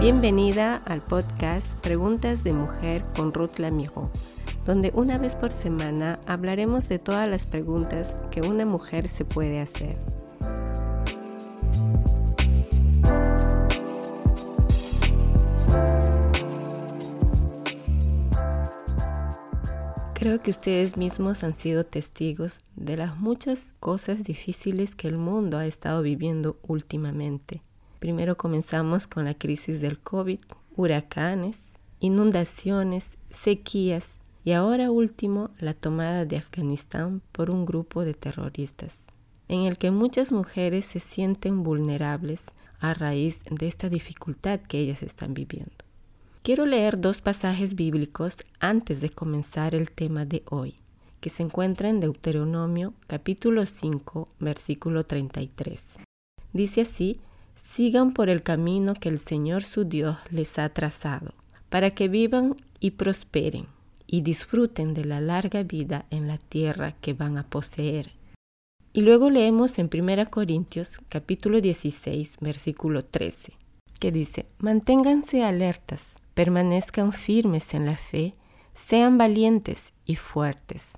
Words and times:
Bienvenida 0.00 0.76
al 0.86 1.02
podcast 1.02 1.78
Preguntas 1.80 2.42
de 2.42 2.54
Mujer 2.54 3.04
con 3.14 3.34
Ruth 3.34 3.58
Lamijo, 3.58 4.08
donde 4.64 4.92
una 4.94 5.18
vez 5.18 5.34
por 5.34 5.52
semana 5.52 6.18
hablaremos 6.26 6.88
de 6.88 6.98
todas 6.98 7.28
las 7.28 7.44
preguntas 7.44 8.16
que 8.30 8.40
una 8.40 8.64
mujer 8.64 9.08
se 9.08 9.26
puede 9.26 9.60
hacer. 9.60 9.98
Creo 20.14 20.40
que 20.40 20.50
ustedes 20.50 20.96
mismos 20.96 21.44
han 21.44 21.54
sido 21.54 21.84
testigos 21.84 22.60
de 22.74 22.96
las 22.96 23.18
muchas 23.18 23.76
cosas 23.80 24.24
difíciles 24.24 24.94
que 24.94 25.08
el 25.08 25.18
mundo 25.18 25.58
ha 25.58 25.66
estado 25.66 26.00
viviendo 26.00 26.58
últimamente. 26.62 27.62
Primero 28.00 28.36
comenzamos 28.38 29.06
con 29.06 29.26
la 29.26 29.34
crisis 29.34 29.80
del 29.80 29.98
COVID, 29.98 30.40
huracanes, 30.74 31.74
inundaciones, 32.00 33.18
sequías 33.28 34.20
y 34.42 34.52
ahora 34.52 34.90
último 34.90 35.50
la 35.58 35.74
tomada 35.74 36.24
de 36.24 36.38
Afganistán 36.38 37.20
por 37.30 37.50
un 37.50 37.66
grupo 37.66 38.06
de 38.06 38.14
terroristas, 38.14 38.96
en 39.48 39.64
el 39.64 39.76
que 39.76 39.90
muchas 39.90 40.32
mujeres 40.32 40.86
se 40.86 40.98
sienten 40.98 41.62
vulnerables 41.62 42.44
a 42.80 42.94
raíz 42.94 43.42
de 43.50 43.68
esta 43.68 43.90
dificultad 43.90 44.60
que 44.60 44.78
ellas 44.78 45.02
están 45.02 45.34
viviendo. 45.34 45.84
Quiero 46.42 46.64
leer 46.64 46.98
dos 46.98 47.20
pasajes 47.20 47.74
bíblicos 47.74 48.38
antes 48.60 49.02
de 49.02 49.10
comenzar 49.10 49.74
el 49.74 49.90
tema 49.90 50.24
de 50.24 50.42
hoy, 50.48 50.74
que 51.20 51.28
se 51.28 51.42
encuentra 51.42 51.90
en 51.90 52.00
Deuteronomio 52.00 52.94
capítulo 53.06 53.66
5, 53.66 54.26
versículo 54.38 55.04
33. 55.04 55.98
Dice 56.54 56.80
así, 56.80 57.20
sigan 57.54 58.12
por 58.12 58.28
el 58.28 58.42
camino 58.42 58.94
que 58.94 59.08
el 59.08 59.18
Señor 59.18 59.64
su 59.64 59.84
Dios 59.84 60.16
les 60.30 60.58
ha 60.58 60.68
trazado, 60.70 61.34
para 61.68 61.90
que 61.90 62.08
vivan 62.08 62.56
y 62.80 62.92
prosperen 62.92 63.66
y 64.06 64.22
disfruten 64.22 64.94
de 64.94 65.04
la 65.04 65.20
larga 65.20 65.62
vida 65.62 66.06
en 66.10 66.28
la 66.28 66.38
tierra 66.38 66.96
que 67.00 67.12
van 67.12 67.38
a 67.38 67.44
poseer. 67.44 68.12
Y 68.92 69.02
luego 69.02 69.30
leemos 69.30 69.78
en 69.78 69.88
1 69.92 70.30
Corintios 70.30 70.98
capítulo 71.08 71.60
16, 71.60 72.38
versículo 72.40 73.04
13, 73.04 73.52
que 74.00 74.10
dice, 74.10 74.46
manténganse 74.58 75.44
alertas 75.44 76.00
permanezcan 76.40 77.12
firmes 77.12 77.74
en 77.74 77.84
la 77.84 77.98
fe, 77.98 78.32
sean 78.74 79.18
valientes 79.18 79.92
y 80.06 80.16
fuertes. 80.16 80.88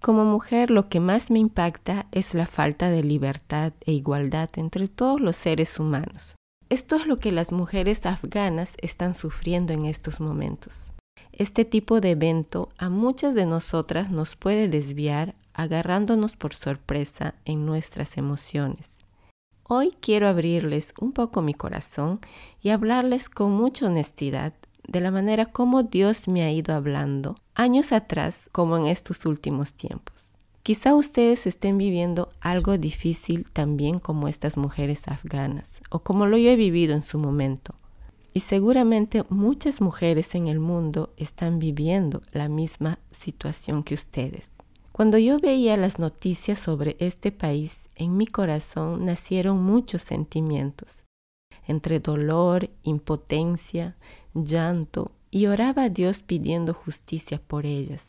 Como 0.00 0.24
mujer 0.24 0.70
lo 0.70 0.88
que 0.88 1.00
más 1.00 1.30
me 1.30 1.38
impacta 1.38 2.06
es 2.12 2.34
la 2.34 2.46
falta 2.46 2.90
de 2.90 3.02
libertad 3.02 3.72
e 3.80 3.92
igualdad 3.92 4.50
entre 4.56 4.88
todos 4.88 5.20
los 5.20 5.36
seres 5.36 5.80
humanos. 5.80 6.36
Esto 6.68 6.96
es 6.96 7.06
lo 7.06 7.18
que 7.18 7.32
las 7.32 7.52
mujeres 7.52 8.06
afganas 8.06 8.74
están 8.82 9.14
sufriendo 9.14 9.72
en 9.72 9.86
estos 9.86 10.20
momentos. 10.20 10.90
Este 11.32 11.64
tipo 11.64 12.00
de 12.00 12.12
evento 12.12 12.70
a 12.78 12.88
muchas 12.88 13.34
de 13.34 13.46
nosotras 13.46 14.10
nos 14.10 14.36
puede 14.36 14.68
desviar 14.68 15.34
agarrándonos 15.54 16.36
por 16.36 16.54
sorpresa 16.54 17.34
en 17.44 17.66
nuestras 17.66 18.16
emociones. 18.16 18.98
Hoy 19.62 19.96
quiero 20.00 20.28
abrirles 20.28 20.94
un 21.00 21.12
poco 21.12 21.42
mi 21.42 21.52
corazón 21.52 22.20
y 22.62 22.70
hablarles 22.70 23.28
con 23.28 23.52
mucha 23.52 23.86
honestidad 23.86 24.52
de 24.86 25.00
la 25.00 25.10
manera 25.10 25.46
como 25.46 25.82
Dios 25.82 26.28
me 26.28 26.42
ha 26.42 26.52
ido 26.52 26.74
hablando 26.74 27.36
años 27.54 27.92
atrás 27.92 28.48
como 28.52 28.76
en 28.76 28.86
estos 28.86 29.26
últimos 29.26 29.74
tiempos. 29.74 30.30
Quizá 30.62 30.94
ustedes 30.94 31.46
estén 31.46 31.78
viviendo 31.78 32.30
algo 32.40 32.76
difícil 32.76 33.46
también 33.52 34.00
como 34.00 34.26
estas 34.26 34.56
mujeres 34.56 35.06
afganas 35.06 35.80
o 35.90 36.00
como 36.00 36.26
lo 36.26 36.36
yo 36.38 36.50
he 36.50 36.56
vivido 36.56 36.94
en 36.94 37.02
su 37.02 37.18
momento. 37.18 37.74
Y 38.34 38.40
seguramente 38.40 39.24
muchas 39.28 39.80
mujeres 39.80 40.34
en 40.34 40.46
el 40.46 40.58
mundo 40.58 41.14
están 41.16 41.58
viviendo 41.58 42.20
la 42.32 42.48
misma 42.48 42.98
situación 43.10 43.82
que 43.82 43.94
ustedes. 43.94 44.50
Cuando 44.92 45.18
yo 45.18 45.38
veía 45.38 45.76
las 45.76 45.98
noticias 45.98 46.58
sobre 46.58 46.96
este 46.98 47.30
país, 47.30 47.88
en 47.94 48.16
mi 48.16 48.26
corazón 48.26 49.04
nacieron 49.04 49.62
muchos 49.62 50.02
sentimientos, 50.02 51.04
entre 51.66 52.00
dolor, 52.00 52.70
impotencia, 52.82 53.96
llanto 54.44 55.12
y 55.30 55.46
oraba 55.46 55.84
a 55.84 55.88
Dios 55.88 56.22
pidiendo 56.22 56.74
justicia 56.74 57.40
por 57.46 57.66
ellas. 57.66 58.06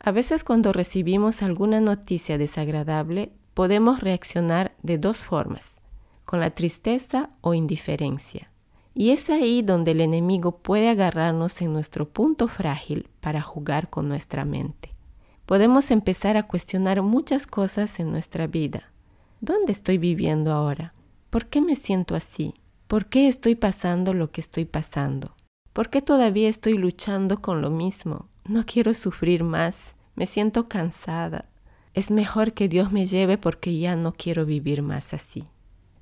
A 0.00 0.10
veces 0.10 0.44
cuando 0.44 0.72
recibimos 0.72 1.42
alguna 1.42 1.80
noticia 1.80 2.38
desagradable 2.38 3.32
podemos 3.54 4.00
reaccionar 4.00 4.74
de 4.82 4.98
dos 4.98 5.18
formas, 5.18 5.72
con 6.24 6.40
la 6.40 6.50
tristeza 6.50 7.30
o 7.40 7.54
indiferencia. 7.54 8.50
Y 8.94 9.10
es 9.10 9.30
ahí 9.30 9.62
donde 9.62 9.92
el 9.92 10.00
enemigo 10.00 10.58
puede 10.58 10.88
agarrarnos 10.88 11.60
en 11.60 11.72
nuestro 11.72 12.08
punto 12.08 12.48
frágil 12.48 13.08
para 13.20 13.42
jugar 13.42 13.90
con 13.90 14.08
nuestra 14.08 14.44
mente. 14.44 14.94
Podemos 15.44 15.90
empezar 15.90 16.36
a 16.36 16.42
cuestionar 16.42 17.02
muchas 17.02 17.46
cosas 17.46 18.00
en 18.00 18.10
nuestra 18.10 18.46
vida. 18.46 18.90
¿Dónde 19.40 19.72
estoy 19.72 19.98
viviendo 19.98 20.52
ahora? 20.52 20.94
¿Por 21.30 21.46
qué 21.46 21.60
me 21.60 21.76
siento 21.76 22.14
así? 22.14 22.54
¿Por 22.86 23.06
qué 23.06 23.28
estoy 23.28 23.54
pasando 23.54 24.14
lo 24.14 24.30
que 24.30 24.40
estoy 24.40 24.64
pasando? 24.64 25.35
¿Por 25.76 25.90
qué 25.90 26.00
todavía 26.00 26.48
estoy 26.48 26.78
luchando 26.78 27.42
con 27.42 27.60
lo 27.60 27.68
mismo? 27.68 28.30
No 28.46 28.64
quiero 28.64 28.94
sufrir 28.94 29.44
más, 29.44 29.94
me 30.14 30.24
siento 30.24 30.68
cansada. 30.68 31.50
Es 31.92 32.10
mejor 32.10 32.54
que 32.54 32.66
Dios 32.66 32.92
me 32.92 33.06
lleve 33.06 33.36
porque 33.36 33.78
ya 33.78 33.94
no 33.94 34.14
quiero 34.14 34.46
vivir 34.46 34.80
más 34.80 35.12
así. 35.12 35.44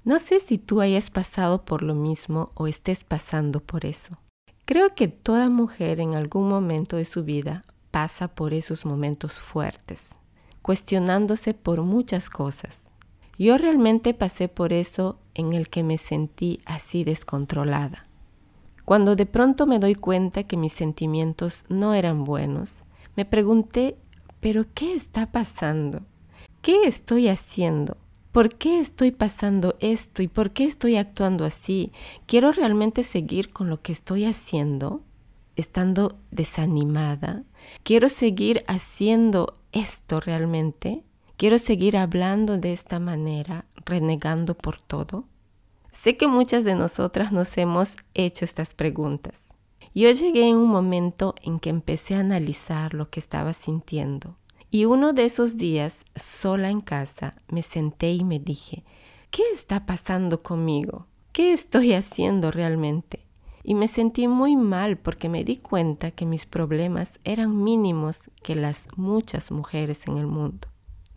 No 0.04 0.20
sé 0.20 0.38
si 0.38 0.58
tú 0.58 0.80
hayas 0.80 1.10
pasado 1.10 1.64
por 1.64 1.82
lo 1.82 1.96
mismo 1.96 2.52
o 2.54 2.68
estés 2.68 3.02
pasando 3.02 3.58
por 3.58 3.84
eso. 3.84 4.16
Creo 4.64 4.94
que 4.94 5.08
toda 5.08 5.50
mujer 5.50 5.98
en 5.98 6.14
algún 6.14 6.48
momento 6.48 6.96
de 6.96 7.04
su 7.04 7.24
vida 7.24 7.64
pasa 7.90 8.28
por 8.28 8.54
esos 8.54 8.84
momentos 8.84 9.32
fuertes, 9.32 10.10
cuestionándose 10.62 11.52
por 11.52 11.82
muchas 11.82 12.30
cosas. 12.30 12.78
Yo 13.40 13.58
realmente 13.58 14.14
pasé 14.14 14.46
por 14.46 14.72
eso 14.72 15.18
en 15.34 15.52
el 15.52 15.68
que 15.68 15.82
me 15.82 15.98
sentí 15.98 16.60
así 16.64 17.02
descontrolada. 17.02 18.04
Cuando 18.84 19.16
de 19.16 19.26
pronto 19.26 19.66
me 19.66 19.78
doy 19.78 19.94
cuenta 19.94 20.42
que 20.42 20.56
mis 20.56 20.72
sentimientos 20.72 21.64
no 21.68 21.94
eran 21.94 22.24
buenos, 22.24 22.82
me 23.16 23.24
pregunté, 23.24 23.96
¿pero 24.40 24.66
qué 24.74 24.94
está 24.94 25.32
pasando? 25.32 26.02
¿Qué 26.60 26.84
estoy 26.84 27.28
haciendo? 27.28 27.96
¿Por 28.30 28.56
qué 28.56 28.78
estoy 28.80 29.10
pasando 29.10 29.76
esto 29.80 30.22
y 30.22 30.28
por 30.28 30.50
qué 30.50 30.64
estoy 30.64 30.96
actuando 30.96 31.44
así? 31.44 31.92
¿Quiero 32.26 32.52
realmente 32.52 33.04
seguir 33.04 33.52
con 33.52 33.70
lo 33.70 33.80
que 33.80 33.92
estoy 33.92 34.24
haciendo? 34.24 35.02
Estando 35.56 36.18
desanimada. 36.30 37.44
¿Quiero 37.84 38.08
seguir 38.08 38.64
haciendo 38.66 39.54
esto 39.72 40.20
realmente? 40.20 41.04
¿Quiero 41.36 41.58
seguir 41.58 41.96
hablando 41.96 42.58
de 42.58 42.72
esta 42.72 42.98
manera, 42.98 43.66
renegando 43.86 44.54
por 44.54 44.80
todo? 44.80 45.24
Sé 45.94 46.16
que 46.16 46.26
muchas 46.26 46.64
de 46.64 46.74
nosotras 46.74 47.30
nos 47.30 47.56
hemos 47.56 47.96
hecho 48.14 48.44
estas 48.44 48.74
preguntas. 48.74 49.46
Yo 49.94 50.10
llegué 50.10 50.48
en 50.48 50.56
un 50.56 50.68
momento 50.68 51.36
en 51.40 51.60
que 51.60 51.70
empecé 51.70 52.16
a 52.16 52.20
analizar 52.20 52.94
lo 52.94 53.10
que 53.10 53.20
estaba 53.20 53.54
sintiendo. 53.54 54.36
Y 54.72 54.86
uno 54.86 55.12
de 55.12 55.24
esos 55.24 55.56
días, 55.56 56.04
sola 56.16 56.68
en 56.68 56.80
casa, 56.80 57.30
me 57.48 57.62
senté 57.62 58.12
y 58.12 58.24
me 58.24 58.40
dije, 58.40 58.82
¿qué 59.30 59.44
está 59.52 59.86
pasando 59.86 60.42
conmigo? 60.42 61.06
¿Qué 61.32 61.52
estoy 61.52 61.92
haciendo 61.92 62.50
realmente? 62.50 63.24
Y 63.62 63.74
me 63.74 63.86
sentí 63.86 64.26
muy 64.26 64.56
mal 64.56 64.98
porque 64.98 65.28
me 65.28 65.44
di 65.44 65.58
cuenta 65.58 66.10
que 66.10 66.26
mis 66.26 66.44
problemas 66.44 67.20
eran 67.22 67.62
mínimos 67.62 68.30
que 68.42 68.56
las 68.56 68.88
muchas 68.96 69.52
mujeres 69.52 70.08
en 70.08 70.16
el 70.16 70.26
mundo. 70.26 70.68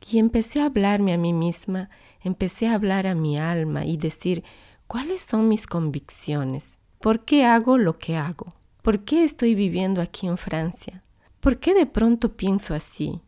Y 0.09 0.19
empecé 0.19 0.61
a 0.61 0.65
hablarme 0.65 1.13
a 1.13 1.17
mí 1.17 1.33
misma, 1.33 1.89
empecé 2.21 2.67
a 2.67 2.75
hablar 2.75 3.07
a 3.07 3.15
mi 3.15 3.39
alma 3.39 3.85
y 3.85 3.97
decir, 3.97 4.43
¿Cuáles 4.87 5.21
son 5.21 5.49
mis 5.49 5.67
convicciones? 5.67 6.79
¿Por 7.01 7.25
qué 7.25 7.43
hago 7.43 7.77
lo 7.77 7.99
que 7.99 8.15
hago? 8.15 8.53
¿Por 8.81 9.03
qué 9.03 9.25
estoy 9.25 9.53
viviendo 9.53 10.01
aquí 10.01 10.27
en 10.27 10.37
Francia? 10.37 11.03
¿Por 11.41 11.59
qué 11.59 11.73
de 11.73 11.85
pronto 11.85 12.37
pienso 12.37 12.73
así? 12.73 13.19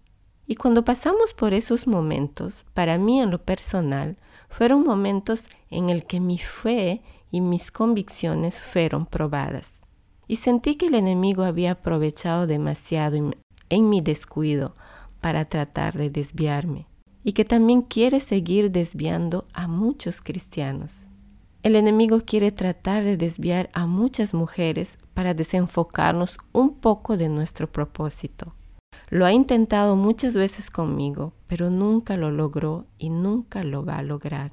Y 0.47 0.56
cuando 0.56 0.85
pasamos 0.85 1.33
por 1.33 1.53
esos 1.53 1.85
momentos, 1.85 2.63
para 2.73 2.97
mí 2.97 3.19
en 3.19 3.29
lo 3.29 3.44
personal, 3.44 4.15
fueron 4.47 4.85
momentos 4.85 5.47
en 5.69 5.89
el 5.89 6.06
que 6.06 6.21
mi 6.21 6.38
fe 6.38 7.01
y 7.29 7.41
mis 7.41 7.71
convicciones 7.71 8.57
fueron 8.57 9.05
probadas. 9.05 9.81
Y 10.29 10.38
sentí 10.38 10.75
que 10.75 10.88
el 10.88 10.95
enemigo 10.95 11.44
había 11.44 11.71
aprovechado 11.71 12.47
demasiado 12.47 13.33
en 13.69 13.89
mi 13.89 14.00
descuido 14.00 14.77
para 15.19 15.44
tratar 15.44 15.97
de 15.97 16.09
desviarme, 16.09 16.88
y 17.25 17.33
que 17.33 17.44
también 17.44 17.81
quiere 17.81 18.21
seguir 18.21 18.71
desviando 18.71 19.44
a 19.51 19.67
muchos 19.67 20.21
cristianos. 20.21 21.08
El 21.61 21.75
enemigo 21.75 22.21
quiere 22.25 22.51
tratar 22.51 23.03
de 23.03 23.17
desviar 23.17 23.69
a 23.73 23.85
muchas 23.85 24.33
mujeres 24.33 24.97
para 25.13 25.33
desenfocarnos 25.33 26.38
un 26.53 26.75
poco 26.75 27.17
de 27.17 27.29
nuestro 27.29 27.71
propósito. 27.71 28.56
Lo 29.09 29.25
ha 29.25 29.33
intentado 29.33 29.95
muchas 29.95 30.33
veces 30.33 30.69
conmigo, 30.69 31.33
pero 31.47 31.69
nunca 31.69 32.15
lo 32.15 32.31
logró 32.31 32.88
y 32.97 33.09
nunca 33.09 33.63
lo 33.63 33.83
va 33.83 33.97
a 33.97 34.03
lograr. 34.03 34.51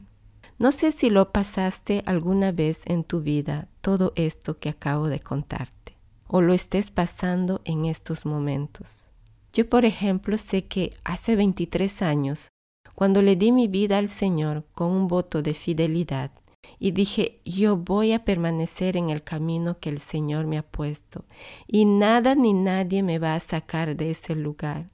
No 0.58 0.72
sé 0.72 0.90
si 0.90 1.10
lo 1.10 1.32
pasaste 1.32 2.02
alguna 2.06 2.50
vez 2.50 2.82
en 2.86 3.04
tu 3.04 3.20
vida, 3.20 3.68
todo 3.82 4.12
esto 4.16 4.58
que 4.58 4.70
acabo 4.70 5.08
de 5.08 5.20
contarte 5.20 5.86
o 6.28 6.40
lo 6.40 6.54
estés 6.54 6.90
pasando 6.90 7.60
en 7.64 7.84
estos 7.84 8.26
momentos. 8.26 9.08
Yo, 9.52 9.68
por 9.68 9.84
ejemplo, 9.84 10.36
sé 10.38 10.66
que 10.66 10.94
hace 11.04 11.36
23 11.36 12.02
años, 12.02 12.48
cuando 12.94 13.22
le 13.22 13.36
di 13.36 13.52
mi 13.52 13.68
vida 13.68 13.98
al 13.98 14.08
Señor 14.08 14.64
con 14.72 14.90
un 14.90 15.08
voto 15.08 15.42
de 15.42 15.54
fidelidad, 15.54 16.30
y 16.78 16.90
dije, 16.90 17.40
yo 17.44 17.76
voy 17.76 18.12
a 18.12 18.24
permanecer 18.24 18.96
en 18.96 19.10
el 19.10 19.22
camino 19.22 19.78
que 19.78 19.88
el 19.88 20.00
Señor 20.00 20.46
me 20.46 20.58
ha 20.58 20.62
puesto, 20.62 21.24
y 21.66 21.84
nada 21.84 22.34
ni 22.34 22.52
nadie 22.52 23.02
me 23.02 23.18
va 23.18 23.34
a 23.34 23.40
sacar 23.40 23.96
de 23.96 24.10
ese 24.10 24.34
lugar. 24.34 24.86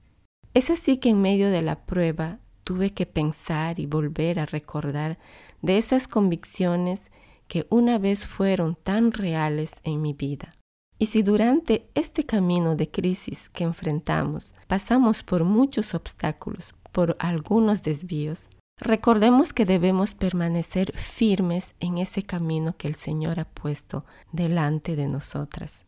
Es 0.55 0.71
así 0.71 0.99
que 0.99 1.11
en 1.11 1.21
medio 1.21 1.51
de 1.51 1.63
la 1.63 1.85
prueba 1.85 2.39
tuve 2.65 2.91
que 2.91 3.07
pensar 3.07 3.81
y 3.81 3.87
volver 3.87 4.39
a 4.39 4.47
recordar 4.47 5.19
de 5.63 5.79
esas 5.79 6.09
convicciones 6.09 7.01
que 7.49 7.67
una 7.71 7.99
vez 7.99 8.27
fueron 8.27 8.77
tan 8.77 9.13
reales 9.13 9.73
en 9.85 10.01
mi 10.01 10.13
vida. 10.13 10.51
Y 10.99 11.07
si 11.07 11.23
durante 11.23 11.89
este 11.95 12.25
camino 12.25 12.77
de 12.77 12.91
crisis 12.91 13.49
que 13.49 13.65
enfrentamos 13.65 14.55
pasamos 14.69 15.23
por 15.23 15.45
muchos 15.45 15.95
obstáculos, 15.95 16.75
por 16.93 17.17
algunos 17.19 17.83
desvíos, 17.83 18.49
recordemos 18.83 19.53
que 19.53 19.65
debemos 19.65 20.15
permanecer 20.15 20.93
firmes 20.97 21.75
en 21.81 21.99
ese 21.99 22.23
camino 22.23 22.77
que 22.77 22.89
el 22.89 22.97
Señor 22.97 23.41
ha 23.41 23.45
puesto 23.45 24.05
delante 24.33 24.97
de 24.97 25.09
nosotras. 25.09 25.85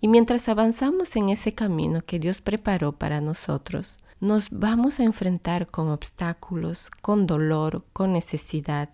Y 0.00 0.08
mientras 0.08 0.48
avanzamos 0.48 1.16
en 1.16 1.30
ese 1.30 1.54
camino 1.54 2.02
que 2.02 2.18
Dios 2.18 2.40
preparó 2.40 2.92
para 2.92 3.20
nosotros, 3.20 3.98
nos 4.20 4.48
vamos 4.50 4.98
a 4.98 5.04
enfrentar 5.04 5.66
con 5.66 5.88
obstáculos, 5.88 6.90
con 7.02 7.26
dolor, 7.26 7.84
con 7.92 8.12
necesidad, 8.12 8.90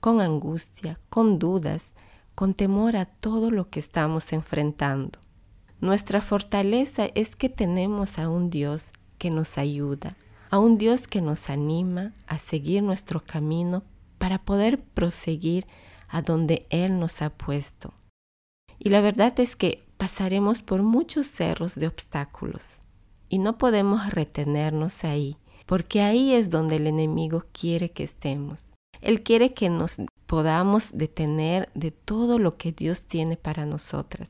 con 0.00 0.20
angustia, 0.20 0.98
con 1.08 1.38
dudas, 1.38 1.94
con 2.34 2.54
temor 2.54 2.96
a 2.96 3.06
todo 3.06 3.50
lo 3.50 3.68
que 3.70 3.80
estamos 3.80 4.32
enfrentando. 4.32 5.18
Nuestra 5.80 6.20
fortaleza 6.20 7.06
es 7.14 7.36
que 7.36 7.48
tenemos 7.48 8.18
a 8.18 8.28
un 8.28 8.50
Dios 8.50 8.90
que 9.18 9.30
nos 9.30 9.58
ayuda, 9.58 10.16
a 10.50 10.58
un 10.58 10.78
Dios 10.78 11.06
que 11.06 11.20
nos 11.20 11.50
anima 11.50 12.12
a 12.26 12.38
seguir 12.38 12.82
nuestro 12.82 13.20
camino 13.24 13.82
para 14.18 14.38
poder 14.38 14.80
proseguir 14.82 15.66
a 16.08 16.22
donde 16.22 16.66
Él 16.70 16.98
nos 16.98 17.22
ha 17.22 17.30
puesto. 17.30 17.92
Y 18.78 18.90
la 18.90 19.00
verdad 19.00 19.38
es 19.40 19.56
que 19.56 19.84
pasaremos 19.96 20.62
por 20.62 20.82
muchos 20.82 21.26
cerros 21.26 21.74
de 21.74 21.86
obstáculos 21.86 22.78
y 23.28 23.38
no 23.38 23.58
podemos 23.58 24.10
retenernos 24.10 25.04
ahí, 25.04 25.36
porque 25.66 26.00
ahí 26.00 26.32
es 26.32 26.50
donde 26.50 26.76
el 26.76 26.86
enemigo 26.86 27.44
quiere 27.52 27.90
que 27.90 28.04
estemos. 28.04 28.60
Él 29.00 29.22
quiere 29.22 29.52
que 29.52 29.70
nos 29.70 29.96
podamos 30.26 30.88
detener 30.92 31.70
de 31.74 31.90
todo 31.90 32.38
lo 32.38 32.56
que 32.56 32.72
Dios 32.72 33.04
tiene 33.04 33.36
para 33.36 33.66
nosotras. 33.66 34.28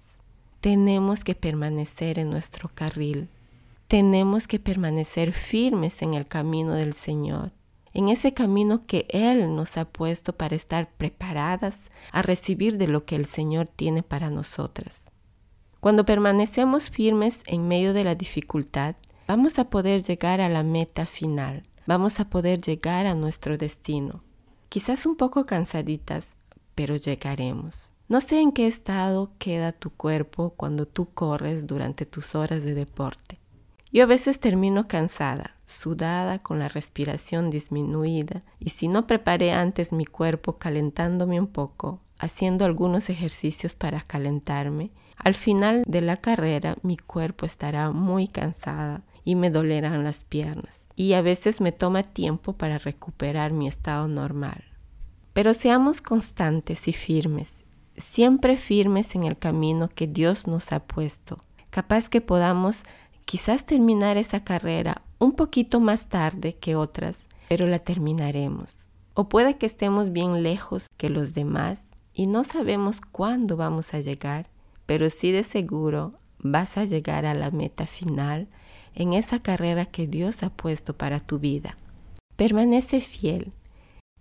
Tenemos 0.61 1.25
que 1.25 1.35
permanecer 1.35 2.19
en 2.19 2.31
nuestro 2.31 2.71
carril. 2.75 3.29
Tenemos 3.89 4.47
que 4.47 4.59
permanecer 4.59 5.33
firmes 5.33 6.03
en 6.03 6.13
el 6.13 6.29
camino 6.29 6.75
del 6.75 6.93
Señor, 6.93 7.53
en 7.95 8.11
ese 8.11 8.35
camino 8.35 8.85
que 8.85 9.07
Él 9.09 9.57
nos 9.57 9.79
ha 9.79 9.87
puesto 9.87 10.35
para 10.35 10.55
estar 10.55 10.91
preparadas 10.91 11.81
a 12.13 12.21
recibir 12.21 12.77
de 12.77 12.87
lo 12.87 13.07
que 13.07 13.17
el 13.17 13.25
Señor 13.25 13.67
tiene 13.67 14.03
para 14.03 14.29
nosotras. 14.29 15.09
Cuando 15.81 16.05
permanecemos 16.05 16.91
firmes 16.91 17.41
en 17.47 17.67
medio 17.67 17.95
de 17.95 18.05
la 18.05 18.15
dificultad, 18.15 18.97
vamos 19.27 19.59
a 19.59 19.71
poder 19.71 20.03
llegar 20.03 20.43
a 20.43 20.51
la 20.51 20.63
meta 20.63 21.07
final, 21.07 21.67
vamos 21.87 22.21
a 22.21 22.29
poder 22.29 22.61
llegar 22.61 23.07
a 23.07 23.15
nuestro 23.15 23.57
destino. 23.57 24.23
Quizás 24.69 25.07
un 25.07 25.17
poco 25.17 25.47
cansaditas, 25.47 26.29
pero 26.75 26.97
llegaremos. 26.97 27.95
No 28.07 28.21
sé 28.21 28.39
en 28.39 28.53
qué 28.53 28.67
estado 28.67 29.33
queda 29.39 29.73
tu 29.73 29.89
cuerpo 29.89 30.53
cuando 30.59 30.85
tú 30.85 31.09
corres 31.15 31.67
durante 31.67 32.05
tus 32.05 32.35
horas 32.35 32.63
de 32.65 32.75
deporte. 32.75 33.39
Yo 33.93 34.03
a 34.03 34.07
veces 34.07 34.39
termino 34.39 34.87
cansada, 34.87 35.57
sudada, 35.67 36.39
con 36.39 36.59
la 36.59 36.69
respiración 36.69 37.51
disminuida, 37.51 38.43
y 38.59 38.71
si 38.71 38.89
no 38.89 39.07
preparé 39.07 39.53
antes 39.53 39.93
mi 39.93 40.05
cuerpo 40.05 40.59
calentándome 40.59 41.41
un 41.41 41.47
poco, 41.47 42.01
haciendo 42.19 42.65
algunos 42.65 43.09
ejercicios 43.09 43.75
para 43.75 44.03
calentarme, 44.03 44.91
al 45.17 45.35
final 45.35 45.83
de 45.87 46.01
la 46.01 46.17
carrera 46.17 46.77
mi 46.83 46.97
cuerpo 46.97 47.47
estará 47.47 47.91
muy 47.91 48.29
cansada 48.29 49.03
y 49.25 49.35
me 49.35 49.51
dolerán 49.51 50.05
las 50.05 50.21
piernas 50.21 50.87
y 50.99 51.13
a 51.13 51.23
veces 51.23 51.61
me 51.61 51.71
toma 51.71 52.03
tiempo 52.03 52.55
para 52.55 52.79
recuperar 52.79 53.53
mi 53.53 53.69
estado 53.69 54.09
normal. 54.09 54.65
Pero 55.33 55.55
seamos 55.55 56.01
constantes 56.01 56.89
y 56.89 56.93
firmes, 56.93 57.65
siempre 57.97 58.57
firmes 58.57 59.15
en 59.15 59.25
el 59.25 59.39
camino 59.39 59.89
que 59.89 60.09
Dios 60.09 60.47
nos 60.47 60.73
ha 60.73 60.81
puesto. 60.81 61.39
Capaz 61.71 62.09
que 62.09 62.21
podamos 62.21 62.83
quizás 63.29 63.67
terminar 63.67 64.17
esa 64.17 64.43
carrera 64.43 65.03
un 65.19 65.33
poquito 65.33 65.81
más 65.81 66.09
tarde 66.09 66.55
que 66.55 66.77
otras, 66.77 67.27
pero 67.51 67.67
la 67.67 67.79
terminaremos. 67.79 68.87
O 69.13 69.29
puede 69.29 69.59
que 69.59 69.67
estemos 69.67 70.13
bien 70.13 70.43
lejos 70.43 70.87
que 70.97 71.11
los 71.11 71.35
demás 71.35 71.83
y 72.15 72.27
no 72.27 72.43
sabemos 72.43 73.03
cuándo 73.03 73.59
vamos 73.59 73.93
a 73.93 74.01
llegar, 74.01 74.49
pero 74.87 75.11
sí 75.11 75.31
de 75.31 75.45
seguro 75.45 76.15
vas 76.39 76.79
a 76.79 76.87
llegar 76.87 77.27
a 77.27 77.35
la 77.35 77.51
meta 77.51 77.85
final 77.85 78.49
en 78.95 79.13
esa 79.13 79.43
carrera 79.43 79.85
que 79.85 80.07
Dios 80.07 80.43
ha 80.43 80.49
puesto 80.49 80.97
para 80.97 81.21
tu 81.21 81.39
vida. 81.39 81.77
Permanece 82.37 83.03
fiel. 83.03 83.53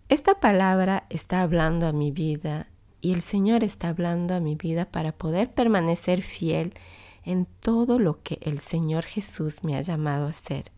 Esta 0.10 0.42
palabra 0.42 1.06
está 1.10 1.44
hablando 1.44 1.88
a 1.88 1.94
mi 1.94 2.12
vida 2.12 2.68
y 3.00 3.14
el 3.14 3.22
Señor 3.22 3.64
está 3.64 3.88
hablando 3.88 4.34
a 4.34 4.42
mi 4.42 4.56
vida 4.56 4.84
para 4.84 5.14
poder 5.14 5.54
permanecer 5.54 6.24
fiel 6.24 6.74
en 7.28 7.46
todo 7.46 8.00
lo 8.00 8.24
que 8.24 8.40
el 8.42 8.60
Señor 8.60 9.04
Jesús 9.04 9.62
me 9.62 9.76
ha 9.76 9.82
llamado 9.82 10.28
a 10.28 10.30
hacer. 10.30 10.72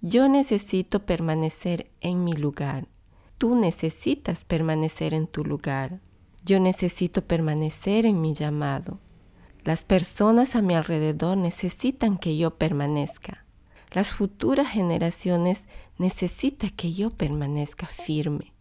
Yo 0.00 0.30
necesito 0.30 1.04
permanecer 1.04 1.90
en 2.00 2.24
mi 2.24 2.32
lugar. 2.32 2.88
Tú 3.36 3.54
necesitas 3.54 4.44
permanecer 4.44 5.12
en 5.12 5.26
tu 5.26 5.44
lugar. 5.44 6.00
Yo 6.42 6.58
necesito 6.58 7.22
permanecer 7.22 8.06
en 8.06 8.22
mi 8.22 8.32
llamado. 8.32 8.98
Las 9.62 9.84
personas 9.84 10.56
a 10.56 10.62
mi 10.62 10.74
alrededor 10.74 11.36
necesitan 11.36 12.16
que 12.16 12.38
yo 12.38 12.56
permanezca. 12.56 13.44
Las 13.92 14.08
futuras 14.08 14.68
generaciones 14.68 15.66
necesitan 15.98 16.70
que 16.70 16.94
yo 16.94 17.10
permanezca 17.10 17.86
firme. 17.86 18.54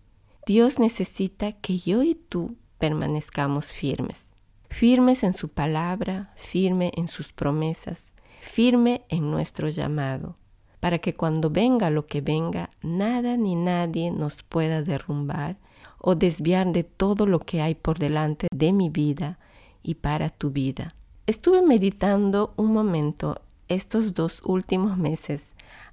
Dios 0.45 0.77
necesita 0.77 1.53
que 1.53 1.79
yo 1.79 2.03
y 2.03 2.15
tú 2.15 2.57
permanezcamos 2.79 3.67
firmes. 3.67 4.28
Firmes 4.69 5.23
en 5.23 5.33
su 5.33 5.49
palabra, 5.49 6.31
firme 6.35 6.91
en 6.95 7.07
sus 7.07 7.33
promesas, 7.33 8.13
firme 8.41 9.03
en 9.09 9.29
nuestro 9.29 9.67
llamado, 9.67 10.35
para 10.79 10.99
que 10.99 11.15
cuando 11.15 11.49
venga 11.49 11.89
lo 11.89 12.05
que 12.05 12.21
venga, 12.21 12.69
nada 12.81 13.35
ni 13.35 13.55
nadie 13.55 14.11
nos 14.11 14.43
pueda 14.43 14.81
derrumbar 14.81 15.57
o 15.97 16.15
desviar 16.15 16.71
de 16.71 16.83
todo 16.83 17.25
lo 17.25 17.39
que 17.39 17.61
hay 17.61 17.75
por 17.75 17.99
delante 17.99 18.47
de 18.51 18.71
mi 18.71 18.89
vida 18.89 19.39
y 19.83 19.95
para 19.95 20.29
tu 20.29 20.51
vida. 20.51 20.95
Estuve 21.27 21.61
meditando 21.61 22.53
un 22.55 22.71
momento 22.71 23.41
estos 23.67 24.13
dos 24.13 24.41
últimos 24.45 24.97
meses 24.97 25.43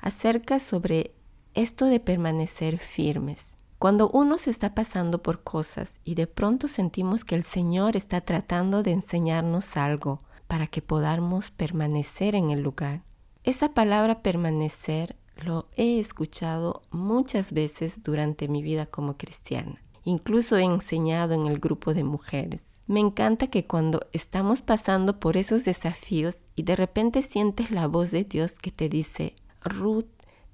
acerca 0.00 0.58
sobre 0.60 1.12
esto 1.54 1.86
de 1.86 2.00
permanecer 2.00 2.78
firmes. 2.78 3.55
Cuando 3.78 4.08
uno 4.08 4.38
se 4.38 4.50
está 4.50 4.74
pasando 4.74 5.22
por 5.22 5.42
cosas 5.42 6.00
y 6.02 6.14
de 6.14 6.26
pronto 6.26 6.66
sentimos 6.66 7.24
que 7.24 7.34
el 7.34 7.44
Señor 7.44 7.94
está 7.94 8.22
tratando 8.22 8.82
de 8.82 8.92
enseñarnos 8.92 9.76
algo 9.76 10.18
para 10.48 10.66
que 10.66 10.80
podamos 10.80 11.50
permanecer 11.50 12.34
en 12.34 12.50
el 12.50 12.62
lugar. 12.62 13.02
Esa 13.44 13.74
palabra 13.74 14.22
permanecer 14.22 15.16
lo 15.36 15.68
he 15.76 16.00
escuchado 16.00 16.82
muchas 16.90 17.52
veces 17.52 18.02
durante 18.02 18.48
mi 18.48 18.62
vida 18.62 18.86
como 18.86 19.18
cristiana. 19.18 19.80
Incluso 20.04 20.56
he 20.56 20.64
enseñado 20.64 21.34
en 21.34 21.46
el 21.46 21.58
grupo 21.58 21.92
de 21.92 22.04
mujeres. 22.04 22.62
Me 22.86 23.00
encanta 23.00 23.48
que 23.48 23.66
cuando 23.66 24.06
estamos 24.12 24.62
pasando 24.62 25.20
por 25.20 25.36
esos 25.36 25.64
desafíos 25.64 26.38
y 26.54 26.62
de 26.62 26.76
repente 26.76 27.22
sientes 27.22 27.70
la 27.70 27.88
voz 27.88 28.10
de 28.10 28.24
Dios 28.24 28.58
que 28.58 28.70
te 28.70 28.88
dice, 28.88 29.34
Ruth, 29.62 30.06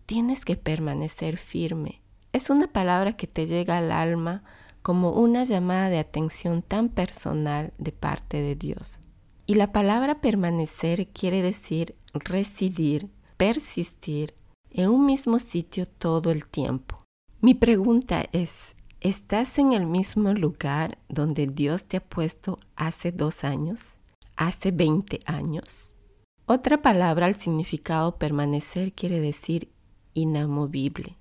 tienes 0.07 0.45
que 0.45 0.57
permanecer 0.57 1.37
firme. 1.37 2.02
Es 2.33 2.51
una 2.51 2.67
palabra 2.67 3.15
que 3.15 3.27
te 3.27 3.47
llega 3.47 3.79
al 3.79 3.93
alma 3.93 4.43
como 4.81 5.13
una 5.13 5.45
llamada 5.45 5.89
de 5.89 5.99
atención 5.99 6.63
tan 6.63 6.89
personal 6.89 7.73
de 7.79 7.93
parte 7.93 8.41
de 8.41 8.57
Dios. 8.57 9.01
Y 9.47 9.55
la 9.55 9.73
palabra 9.73 10.21
permanecer 10.21 11.09
quiere 11.09 11.43
decir 11.43 11.95
residir, 12.15 13.11
persistir 13.37 14.35
en 14.71 14.89
un 14.89 15.05
mismo 15.05 15.39
sitio 15.39 15.87
todo 15.87 16.31
el 16.31 16.47
tiempo. 16.47 16.97
Mi 17.41 17.55
pregunta 17.55 18.25
es, 18.33 18.75
¿Estás 19.03 19.59
en 19.59 19.73
el 19.73 19.85
mismo 19.85 20.33
lugar 20.33 20.97
donde 21.09 21.49
Dios 21.49 21.87
te 21.87 21.97
ha 21.97 22.01
puesto 22.01 22.57
hace 22.77 23.11
dos 23.11 23.43
años? 23.43 23.81
¿Hace 24.37 24.71
20 24.71 25.19
años? 25.27 25.93
Otra 26.47 26.83
palabra 26.83 27.27
al 27.27 27.35
significado 27.35 28.17
permanecer 28.17 28.93
quiere 28.93 29.19
decir 29.19 29.73
inamovible. 30.15 31.17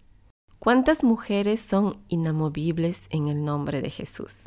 ¿Cuántas 0.64 1.04
mujeres 1.04 1.60
son 1.60 1.98
inamovibles 2.08 3.08
en 3.10 3.30
el 3.30 3.44
nombre 3.44 3.82
de 3.82 3.90
Jesús? 3.90 4.44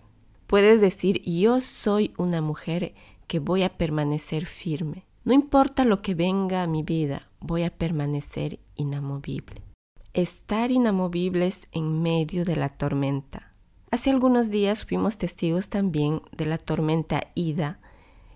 Puedes 0.47 0.81
decir, 0.81 1.21
yo 1.23 1.61
soy 1.61 2.15
una 2.17 2.41
mujer 2.41 2.95
que 3.27 3.41
voy 3.41 3.65
a 3.65 3.77
permanecer 3.77 4.47
firme. 4.47 5.07
No 5.25 5.33
importa 5.33 5.85
lo 5.85 6.03
que 6.03 6.15
venga 6.15 6.63
a 6.63 6.69
mi 6.69 6.85
vida, 6.85 7.29
voy 7.41 7.65
a 7.65 7.77
permanecer 7.77 8.61
inamovible. 8.77 9.61
Estar 10.13 10.71
inamovibles 10.71 11.67
en 11.73 12.01
medio 12.01 12.45
de 12.45 12.55
la 12.55 12.69
tormenta. 12.69 13.51
Hace 13.91 14.11
algunos 14.11 14.51
días 14.51 14.85
fuimos 14.85 15.19
testigos 15.19 15.69
también 15.69 16.23
de 16.31 16.47
la 16.47 16.59
tormenta 16.59 17.33
Ida, 17.35 17.81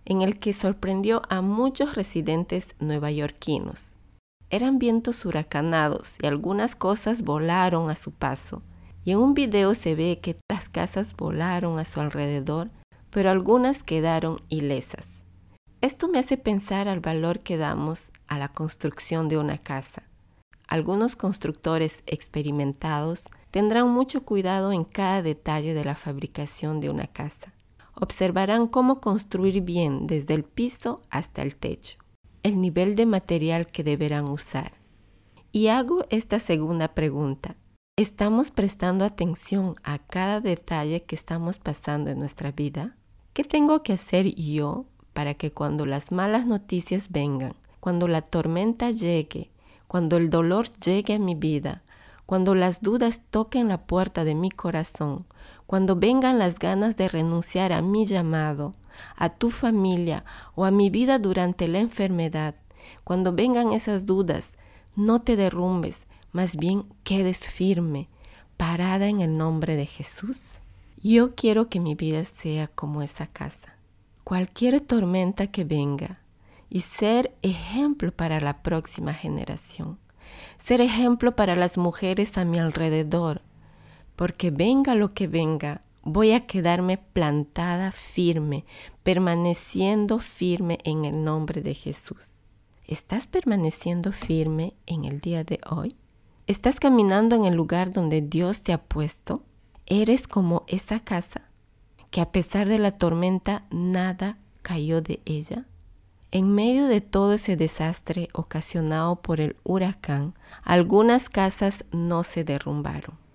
en 0.05 0.23
el 0.23 0.41
que 0.41 0.53
sorprendió 0.53 1.23
a 1.29 1.43
muchos 1.43 1.95
residentes 1.95 2.75
neoyorquinos. 2.81 3.93
Eran 4.51 4.79
vientos 4.79 5.27
huracanados 5.27 6.15
y 6.23 6.27
algunas 6.27 6.75
cosas 6.75 7.23
volaron 7.23 7.91
a 7.91 7.97
su 7.97 8.13
paso. 8.13 8.63
Y 9.05 9.13
en 9.13 9.19
un 9.19 9.35
video 9.35 9.75
se 9.75 9.95
ve 9.95 10.21
que 10.23 10.37
las 10.51 10.71
casas 10.71 11.15
volaron 11.15 11.79
a 11.79 11.85
su 11.85 12.01
alrededor, 12.01 12.71
pero 13.11 13.31
algunas 13.31 13.83
quedaron 13.83 14.39
ilesas. 14.49 15.23
Esto 15.83 16.09
me 16.09 16.19
hace 16.19 16.37
pensar 16.37 16.89
al 16.89 17.01
valor 17.01 17.41
que 17.41 17.59
damos 17.59 18.11
a 18.27 18.39
la 18.39 18.49
construcción 18.49 19.29
de 19.29 19.37
una 19.37 19.59
casa. 19.59 20.05
Algunos 20.67 21.15
constructores 21.15 22.03
experimentados 22.07 23.27
tendrán 23.51 23.89
mucho 23.91 24.25
cuidado 24.25 24.73
en 24.73 24.85
cada 24.85 25.23
detalle 25.23 25.75
de 25.75 25.85
la 25.85 25.95
fabricación 25.95 26.81
de 26.81 26.91
una 26.91 27.07
casa. 27.07 27.53
Observarán 27.95 28.67
cómo 28.67 29.01
construir 29.01 29.61
bien 29.61 30.07
desde 30.07 30.35
el 30.35 30.45
piso 30.45 31.03
hasta 31.11 31.43
el 31.43 31.57
techo, 31.57 31.99
el 32.43 32.61
nivel 32.61 32.97
de 32.97 33.07
material 33.07 33.67
que 33.67 33.85
deberán 33.85 34.27
usar. 34.27 34.73
Y 35.53 35.69
hago 35.69 36.05
esta 36.11 36.39
segunda 36.39 36.89
pregunta. 36.89 37.57
¿Estamos 37.97 38.51
prestando 38.51 39.05
atención 39.05 39.77
a 39.83 39.99
cada 39.99 40.41
detalle 40.41 41.03
que 41.03 41.17
estamos 41.17 41.59
pasando 41.59 42.11
en 42.11 42.19
nuestra 42.21 42.53
vida? 42.53 42.97
¿Qué 43.33 43.45
tengo 43.45 43.83
que 43.83 43.93
hacer 43.93 44.35
yo 44.35 44.87
para 45.13 45.35
que 45.35 45.53
cuando 45.53 45.85
las 45.85 46.13
malas 46.13 46.47
noticias 46.47 47.11
vengan, 47.11 47.55
cuando 47.81 48.07
la 48.07 48.23
tormenta 48.23 48.91
llegue, 48.91 49.51
cuando 49.89 50.17
el 50.17 50.31
dolor 50.31 50.69
llegue 50.85 51.15
a 51.15 51.19
mi 51.19 51.35
vida, 51.35 51.83
cuando 52.27 52.55
las 52.55 52.83
dudas 52.83 53.23
toquen 53.31 53.69
la 53.69 53.87
puerta 53.87 54.23
de 54.23 54.35
mi 54.35 54.51
corazón, 54.51 55.27
cuando 55.67 55.97
vengan 55.97 56.39
las 56.39 56.59
ganas 56.59 56.97
de 56.97 57.09
renunciar 57.09 57.73
a 57.73 57.83
mi 57.83 58.07
llamado, 58.07 58.73
a 59.17 59.31
tu 59.31 59.51
familia 59.51 60.25
o 60.55 60.65
a 60.65 60.71
mi 60.71 60.91
vida 60.91 61.19
durante 61.19 61.69
la 61.69 61.79
enfermedad, 61.79 62.55
cuando 63.05 63.33
vengan 63.33 63.73
esas 63.73 64.07
dudas, 64.07 64.57
no 64.97 65.21
te 65.21 65.37
derrumbes, 65.37 66.07
más 66.33 66.57
bien 66.57 66.85
quedes 67.05 67.39
firme, 67.39 68.09
parada 68.57 69.09
en 69.09 69.21
el 69.21 69.37
nombre 69.37 69.77
de 69.77 69.87
Jesús. 69.87 70.61
Yo 71.03 71.35
quiero 71.35 71.69
que 71.69 71.81
mi 71.81 71.95
vida 71.95 72.25
sea 72.25 72.67
como 72.67 73.03
esa 73.03 73.27
casa. 73.27 73.77
Cualquier 74.25 74.81
tormenta 74.81 75.47
que 75.47 75.65
venga 75.65 76.21
y 76.69 76.81
ser 76.81 77.35
ejemplo 77.43 78.13
para 78.13 78.41
la 78.41 78.63
próxima 78.63 79.15
generación. 79.15 79.99
Ser 80.59 80.81
ejemplo 80.81 81.35
para 81.35 81.57
las 81.57 81.79
mujeres 81.79 82.37
a 82.37 82.45
mi 82.45 82.59
alrededor. 82.59 83.43
Porque 84.17 84.51
venga 84.51 84.95
lo 84.95 85.15
que 85.15 85.29
venga, 85.29 85.81
voy 86.09 86.33
a 86.33 86.47
quedarme 86.47 86.97
plantada 86.97 87.93
firme, 87.93 88.65
permaneciendo 89.03 90.19
firme 90.19 90.79
en 90.85 91.05
el 91.05 91.23
nombre 91.23 91.61
de 91.61 91.75
Jesús. 91.75 92.31
¿Estás 92.87 93.27
permaneciendo 93.27 94.13
firme 94.13 94.73
en 94.87 95.05
el 95.05 95.21
día 95.21 95.45
de 95.45 95.61
hoy? 95.71 95.95
¿Estás 96.47 96.81
caminando 96.81 97.37
en 97.37 97.45
el 97.45 97.55
lugar 97.55 97.93
donde 97.93 98.23
Dios 98.23 98.63
te 98.63 98.73
ha 98.73 98.79
puesto? 98.79 99.43
¿Eres 99.85 100.27
como 100.27 100.65
esa 100.67 101.01
casa 101.01 101.43
que 102.11 102.23
a 102.23 102.33
pesar 102.33 102.69
de 102.69 102.79
la 102.79 102.93
tormenta 102.93 103.67
nada 103.71 104.39
cayó 104.63 105.03
de 105.03 105.21
ella? 105.27 105.67
En 106.31 106.55
medio 106.55 106.87
de 106.87 107.03
todo 107.03 107.35
ese 107.35 107.57
desastre 107.57 108.31
ocasionado 108.33 109.17
por 109.17 109.41
el 109.41 109.57
huracán, 109.63 110.35
algunas 110.63 111.29
casas 111.29 111.85
no 111.93 112.25
se 112.25 112.45
derrumbaron. 112.45 113.28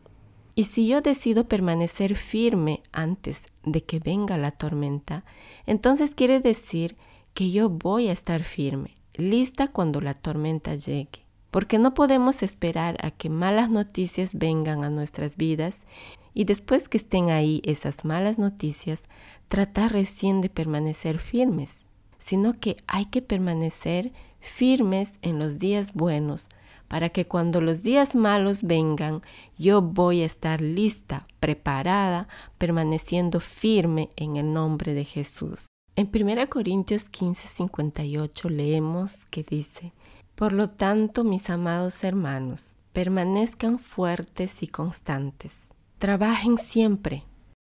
Y 0.55 0.65
si 0.65 0.87
yo 0.87 1.01
decido 1.01 1.47
permanecer 1.47 2.15
firme 2.15 2.83
antes 2.91 3.45
de 3.63 3.83
que 3.83 3.99
venga 3.99 4.37
la 4.37 4.51
tormenta, 4.51 5.25
entonces 5.65 6.13
quiere 6.13 6.39
decir 6.39 6.95
que 7.33 7.49
yo 7.49 7.69
voy 7.69 8.09
a 8.09 8.13
estar 8.13 8.43
firme, 8.43 8.97
lista 9.15 9.67
cuando 9.67 9.99
la 9.99 10.13
tormenta 10.13 10.75
llegue. 10.75 11.25
Porque 11.49 11.79
no 11.79 11.93
podemos 11.93 12.43
esperar 12.43 12.97
a 13.03 13.11
que 13.11 13.29
malas 13.29 13.69
noticias 13.69 14.31
vengan 14.33 14.83
a 14.83 14.89
nuestras 14.89 15.37
vidas 15.37 15.85
y 16.33 16.45
después 16.45 16.89
que 16.89 16.97
estén 16.97 17.29
ahí 17.29 17.61
esas 17.63 18.05
malas 18.05 18.39
noticias, 18.39 19.03
tratar 19.47 19.91
recién 19.91 20.41
de 20.41 20.49
permanecer 20.49 21.19
firmes, 21.19 21.85
sino 22.17 22.59
que 22.59 22.77
hay 22.87 23.05
que 23.05 23.21
permanecer 23.21 24.11
firmes 24.39 25.19
en 25.21 25.39
los 25.39 25.59
días 25.59 25.93
buenos, 25.93 26.47
para 26.87 27.09
que 27.09 27.27
cuando 27.27 27.61
los 27.61 27.83
días 27.83 28.15
malos 28.15 28.63
vengan, 28.63 29.21
yo 29.57 29.81
voy 29.81 30.21
a 30.21 30.25
estar 30.25 30.61
lista, 30.61 31.27
preparada, 31.39 32.27
permaneciendo 32.57 33.39
firme 33.39 34.09
en 34.15 34.37
el 34.37 34.53
nombre 34.53 34.93
de 34.93 35.05
Jesús. 35.05 35.67
En 35.95 36.09
1 36.11 36.49
Corintios 36.49 37.09
15, 37.09 37.47
58 37.47 38.49
leemos 38.49 39.25
que 39.27 39.43
dice, 39.43 39.93
por 40.35 40.51
lo 40.51 40.69
tanto, 40.71 41.23
mis 41.23 41.49
amados 41.49 42.03
hermanos, 42.03 42.73
permanezcan 42.93 43.77
fuertes 43.77 44.63
y 44.63 44.67
constantes. 44.67 45.67
Trabajen 45.99 46.57
siempre. 46.57 47.23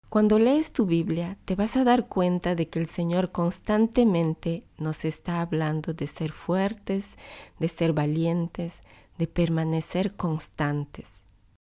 Cuando 0.10 0.40
lees 0.40 0.72
tu 0.72 0.86
Biblia, 0.86 1.38
te 1.46 1.56
vas 1.56 1.76
a 1.78 1.84
dar 1.84 2.08
cuenta 2.08 2.56
de 2.56 2.68
que 2.70 2.80
el 2.80 2.88
Señor 2.88 3.32
constantemente 3.32 4.64
nos 4.78 5.04
está 5.04 5.42
hablando 5.42 5.94
de 5.94 6.08
ser 6.08 6.32
fuertes, 6.32 7.16
de 7.60 7.68
ser 7.68 7.94
valientes, 7.94 8.82
de 9.18 9.28
permanecer 9.28 10.16
constantes. 10.16 11.24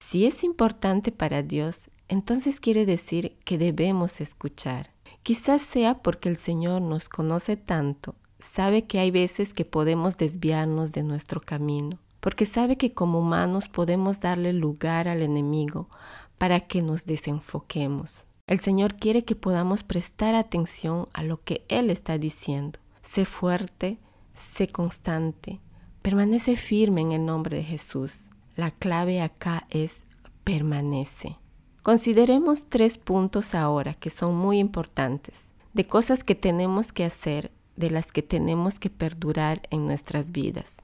Si 0.04 0.26
es 0.26 0.44
importante 0.44 1.12
para 1.12 1.42
Dios, 1.42 1.90
entonces 2.08 2.60
quiere 2.60 2.86
decir 2.86 3.36
que 3.44 3.58
debemos 3.58 4.20
escuchar. 4.20 4.90
Quizás 5.22 5.62
sea 5.62 5.98
porque 6.02 6.28
el 6.28 6.36
Señor 6.36 6.82
nos 6.82 7.08
conoce 7.08 7.56
tanto 7.56 8.14
sabe 8.40 8.84
que 8.84 8.98
hay 8.98 9.10
veces 9.10 9.52
que 9.52 9.64
podemos 9.64 10.16
desviarnos 10.16 10.92
de 10.92 11.02
nuestro 11.02 11.40
camino, 11.40 11.98
porque 12.20 12.46
sabe 12.46 12.76
que 12.76 12.92
como 12.92 13.20
humanos 13.20 13.68
podemos 13.68 14.20
darle 14.20 14.52
lugar 14.52 15.08
al 15.08 15.22
enemigo 15.22 15.88
para 16.36 16.60
que 16.60 16.82
nos 16.82 17.04
desenfoquemos. 17.04 18.24
El 18.46 18.60
Señor 18.60 18.96
quiere 18.96 19.24
que 19.24 19.34
podamos 19.34 19.82
prestar 19.82 20.34
atención 20.34 21.06
a 21.12 21.22
lo 21.22 21.42
que 21.42 21.64
Él 21.68 21.90
está 21.90 22.16
diciendo. 22.16 22.78
Sé 23.02 23.24
fuerte, 23.24 23.98
sé 24.34 24.68
constante, 24.68 25.60
permanece 26.02 26.56
firme 26.56 27.00
en 27.00 27.12
el 27.12 27.26
nombre 27.26 27.56
de 27.56 27.64
Jesús. 27.64 28.26
La 28.56 28.70
clave 28.70 29.20
acá 29.20 29.66
es 29.70 30.04
permanece. 30.44 31.36
Consideremos 31.82 32.66
tres 32.68 32.98
puntos 32.98 33.54
ahora 33.54 33.94
que 33.94 34.10
son 34.10 34.36
muy 34.36 34.58
importantes, 34.58 35.42
de 35.74 35.84
cosas 35.86 36.24
que 36.24 36.34
tenemos 36.34 36.92
que 36.92 37.04
hacer 37.04 37.52
de 37.76 37.90
las 37.90 38.10
que 38.10 38.22
tenemos 38.22 38.78
que 38.78 38.90
perdurar 38.90 39.62
en 39.70 39.86
nuestras 39.86 40.32
vidas. 40.32 40.76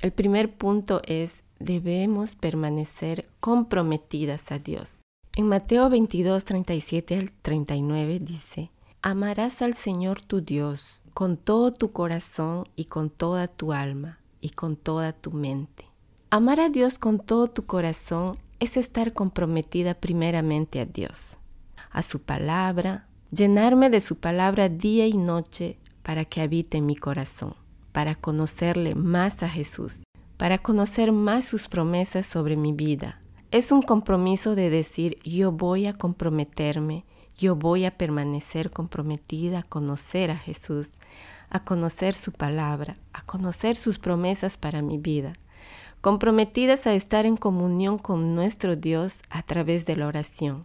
El 0.00 0.12
primer 0.12 0.54
punto 0.54 1.02
es 1.04 1.42
debemos 1.58 2.36
permanecer 2.36 3.28
comprometidas 3.40 4.52
a 4.52 4.58
Dios. 4.58 5.00
En 5.34 5.48
Mateo 5.48 5.90
22, 5.90 6.44
37 6.44 7.18
al 7.18 7.32
39 7.32 8.20
dice, 8.20 8.70
Amarás 9.02 9.62
al 9.62 9.74
Señor 9.74 10.22
tu 10.22 10.40
Dios 10.40 11.02
con 11.14 11.36
todo 11.36 11.72
tu 11.72 11.92
corazón 11.92 12.68
y 12.76 12.84
con 12.84 13.10
toda 13.10 13.48
tu 13.48 13.72
alma 13.72 14.18
y 14.40 14.50
con 14.50 14.76
toda 14.76 15.12
tu 15.12 15.30
mente. 15.32 15.86
Amar 16.30 16.60
a 16.60 16.68
Dios 16.68 16.98
con 16.98 17.18
todo 17.18 17.48
tu 17.48 17.66
corazón 17.66 18.38
es 18.60 18.76
estar 18.76 19.12
comprometida 19.12 19.94
primeramente 19.94 20.80
a 20.80 20.84
Dios, 20.84 21.38
a 21.90 22.02
su 22.02 22.20
palabra, 22.20 23.08
llenarme 23.30 23.90
de 23.90 24.00
su 24.00 24.16
palabra 24.16 24.68
día 24.68 25.06
y 25.06 25.16
noche 25.16 25.78
para 26.02 26.24
que 26.24 26.40
habite 26.40 26.78
en 26.78 26.86
mi 26.86 26.96
corazón, 26.96 27.54
para 27.92 28.14
conocerle 28.14 28.94
más 28.94 29.42
a 29.42 29.48
Jesús, 29.48 30.04
para 30.36 30.58
conocer 30.58 31.12
más 31.12 31.44
sus 31.44 31.68
promesas 31.68 32.26
sobre 32.26 32.56
mi 32.56 32.72
vida. 32.72 33.20
Es 33.50 33.72
un 33.72 33.82
compromiso 33.82 34.54
de 34.54 34.70
decir 34.70 35.18
yo 35.24 35.52
voy 35.52 35.86
a 35.86 35.94
comprometerme, 35.94 37.04
yo 37.36 37.56
voy 37.56 37.84
a 37.84 37.96
permanecer 37.96 38.70
comprometida 38.70 39.60
a 39.60 39.62
conocer 39.62 40.30
a 40.30 40.36
Jesús, 40.36 40.90
a 41.50 41.64
conocer 41.64 42.14
su 42.14 42.32
palabra, 42.32 42.94
a 43.12 43.22
conocer 43.22 43.76
sus 43.76 43.98
promesas 43.98 44.56
para 44.56 44.82
mi 44.82 44.98
vida, 44.98 45.32
comprometidas 46.00 46.86
a 46.86 46.94
estar 46.94 47.26
en 47.26 47.36
comunión 47.36 47.98
con 47.98 48.34
nuestro 48.34 48.76
Dios 48.76 49.20
a 49.30 49.42
través 49.42 49.86
de 49.86 49.96
la 49.96 50.06
oración. 50.06 50.64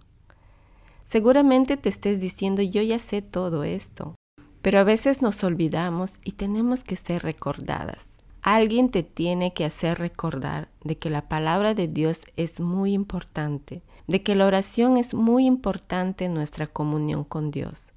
Seguramente 1.04 1.78
te 1.78 1.90
estés 1.90 2.20
diciendo 2.20 2.62
yo 2.62 2.82
ya 2.82 3.00
sé 3.00 3.22
todo 3.22 3.63
esto, 3.63 4.16
pero 4.62 4.80
a 4.80 4.84
veces 4.84 5.22
nos 5.22 5.44
olvidamos 5.44 6.20
y 6.24 6.34
tenemos 6.34 6.84
que 6.84 6.96
ser 6.96 7.24
recordadas. 7.24 8.13
Alguien 8.42 8.90
te 8.90 9.04
tiene 9.04 9.54
que 9.54 9.63
hacer 9.63 10.00
recordar 10.00 10.70
de 10.84 10.98
que 10.98 11.10
la 11.10 11.30
palabra 11.30 11.74
de 11.74 11.88
Dios 11.88 12.25
es 12.36 12.60
muy 12.60 12.94
importante, 12.94 13.84
de 14.08 14.22
que 14.22 14.36
la 14.36 14.46
oración 14.46 14.98
es 14.98 15.13
muy 15.13 15.46
importante 15.46 16.25
en 16.25 16.34
nuestra 16.34 16.68
comunión 16.68 17.24
con 17.24 17.52
Dios. 17.52 17.94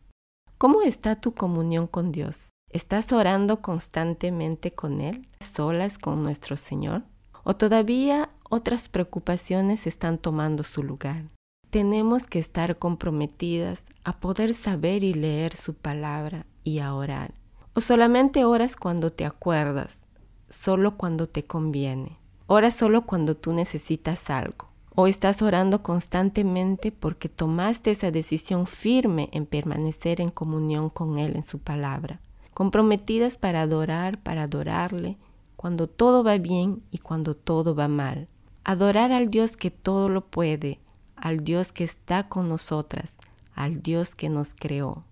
¿Cómo 0.57 0.83
está 0.83 1.21
tu 1.21 1.35
comunión 1.35 1.87
con 1.87 2.12
Dios? 2.12 2.50
¿Estás 2.76 3.11
orando 3.11 3.62
constantemente 3.62 4.71
con 4.71 5.00
Él, 5.00 5.26
solas 5.40 5.97
con 5.97 6.23
nuestro 6.23 6.59
Señor? 6.59 7.04
¿O 7.42 7.56
todavía 7.56 8.28
otras 8.50 8.90
preocupaciones 8.90 9.87
están 9.87 10.18
tomando 10.18 10.62
su 10.62 10.83
lugar? 10.83 11.25
Tenemos 11.71 12.26
que 12.26 12.38
estar 12.38 12.76
comprometidas 12.76 13.87
a 14.04 14.21
poder 14.21 14.52
saber 14.52 15.04
y 15.04 15.14
leer 15.14 15.56
su 15.56 15.73
palabra 15.73 16.45
y 16.64 16.80
a 16.80 16.92
orar. 16.92 17.33
O 17.73 17.80
solamente 17.80 18.45
oras 18.45 18.76
cuando 18.76 19.11
te 19.11 19.25
acuerdas, 19.25 20.04
solo 20.50 20.99
cuando 20.99 21.30
te 21.30 21.47
conviene. 21.47 22.18
Ora 22.47 22.71
solo 22.71 23.06
cuando 23.06 23.38
tú 23.38 23.54
necesitas 23.54 24.28
algo. 24.28 24.68
O 24.95 25.06
estás 25.06 25.40
orando 25.40 25.83
constantemente 25.83 26.92
porque 26.92 27.30
tomaste 27.30 27.92
esa 27.92 28.11
decisión 28.11 28.66
firme 28.66 29.30
en 29.33 29.47
permanecer 29.47 30.21
en 30.21 30.28
comunión 30.28 30.90
con 30.90 31.18
Él 31.18 31.37
en 31.37 31.42
su 31.42 31.59
palabra. 31.59 32.21
Comprometidas 32.57 33.37
para 33.37 33.61
adorar, 33.61 34.17
para 34.23 34.45
adorarle, 34.45 35.19
cuando 35.57 35.91
todo 35.91 36.25
va 36.25 36.39
bien 36.39 36.83
y 36.91 36.97
cuando 36.97 37.37
todo 37.37 37.75
va 37.75 37.87
mal. 37.87 38.29
Adorar 38.65 39.13
al 39.13 39.29
Dios 39.29 39.59
que 39.59 39.71
todo 39.71 40.09
lo 40.09 40.25
puede, 40.25 40.81
al 41.17 41.45
Dios 41.45 41.75
que 41.75 41.85
está 41.85 42.31
con 42.31 42.49
nosotras, 42.49 43.19
al 43.55 43.83
Dios 43.83 44.15
que 44.15 44.31
nos 44.31 44.55
creó. 44.55 45.05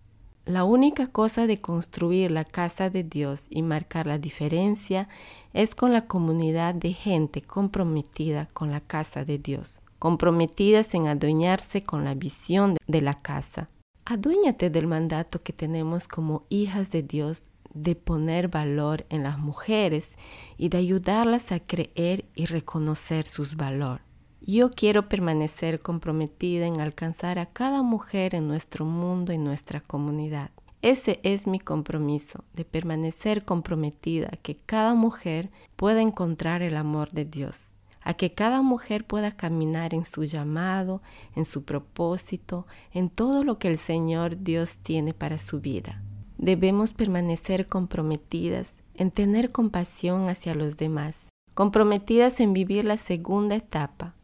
La 0.46 0.64
única 0.64 1.06
cosa 1.08 1.46
de 1.46 1.60
construir 1.60 2.30
la 2.30 2.46
casa 2.46 2.88
de 2.88 3.04
Dios 3.04 3.44
y 3.50 3.60
marcar 3.60 4.06
la 4.06 4.16
diferencia 4.16 5.10
es 5.52 5.74
con 5.74 5.92
la 5.92 6.06
comunidad 6.06 6.74
de 6.74 6.94
gente 6.94 7.42
comprometida 7.42 8.48
con 8.54 8.70
la 8.70 8.80
casa 8.80 9.26
de 9.26 9.36
Dios, 9.36 9.80
comprometidas 9.98 10.94
en 10.94 11.08
adueñarse 11.08 11.84
con 11.84 12.04
la 12.06 12.14
visión 12.14 12.78
de 12.86 13.02
la 13.02 13.20
casa. 13.20 13.68
Aduéñate 14.06 14.68
del 14.68 14.86
mandato 14.86 15.42
que 15.42 15.54
tenemos 15.54 16.08
como 16.08 16.44
hijas 16.50 16.90
de 16.90 17.02
Dios 17.02 17.50
de 17.72 17.96
poner 17.96 18.48
valor 18.48 19.06
en 19.08 19.22
las 19.22 19.38
mujeres 19.38 20.12
y 20.58 20.68
de 20.68 20.78
ayudarlas 20.78 21.52
a 21.52 21.60
creer 21.60 22.26
y 22.34 22.44
reconocer 22.44 23.26
sus 23.26 23.56
valores. 23.56 24.04
Yo 24.42 24.70
quiero 24.70 25.08
permanecer 25.08 25.80
comprometida 25.80 26.66
en 26.66 26.80
alcanzar 26.80 27.38
a 27.38 27.46
cada 27.46 27.82
mujer 27.82 28.34
en 28.34 28.46
nuestro 28.46 28.84
mundo 28.84 29.32
y 29.32 29.38
nuestra 29.38 29.80
comunidad. 29.80 30.50
Ese 30.82 31.18
es 31.22 31.46
mi 31.46 31.58
compromiso, 31.58 32.44
de 32.52 32.66
permanecer 32.66 33.46
comprometida 33.46 34.28
que 34.42 34.58
cada 34.66 34.94
mujer 34.94 35.50
pueda 35.76 36.02
encontrar 36.02 36.60
el 36.60 36.76
amor 36.76 37.10
de 37.12 37.24
Dios, 37.24 37.68
a 38.04 38.14
que 38.14 38.32
cada 38.32 38.62
mujer 38.62 39.04
pueda 39.04 39.32
caminar 39.32 39.94
en 39.94 40.04
su 40.04 40.22
llamado, 40.22 41.02
en 41.34 41.44
su 41.44 41.64
propósito, 41.64 42.66
en 42.92 43.10
todo 43.10 43.42
lo 43.42 43.58
que 43.58 43.68
el 43.68 43.78
Señor 43.78 44.44
Dios 44.44 44.76
tiene 44.76 45.14
para 45.14 45.38
su 45.38 45.60
vida. 45.60 46.02
Debemos 46.38 46.92
permanecer 46.92 47.66
comprometidas 47.66 48.76
en 48.94 49.10
tener 49.10 49.50
compasión 49.50 50.28
hacia 50.28 50.54
los 50.54 50.76
demás, 50.76 51.16
comprometidas 51.54 52.38
en 52.38 52.52
vivir 52.52 52.84
la 52.84 52.96
segunda 52.96 53.56
etapa, 53.56 54.14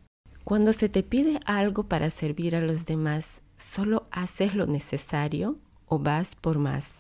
cuando 0.50 0.72
se 0.72 0.88
te 0.88 1.04
pide 1.04 1.38
algo 1.44 1.84
para 1.84 2.10
servir 2.10 2.56
a 2.56 2.60
los 2.60 2.84
demás, 2.84 3.40
¿solo 3.56 4.08
haces 4.10 4.56
lo 4.56 4.66
necesario 4.66 5.58
o 5.87 6.00
vas 6.00 6.34
por 6.34 6.58
más? 6.58 6.94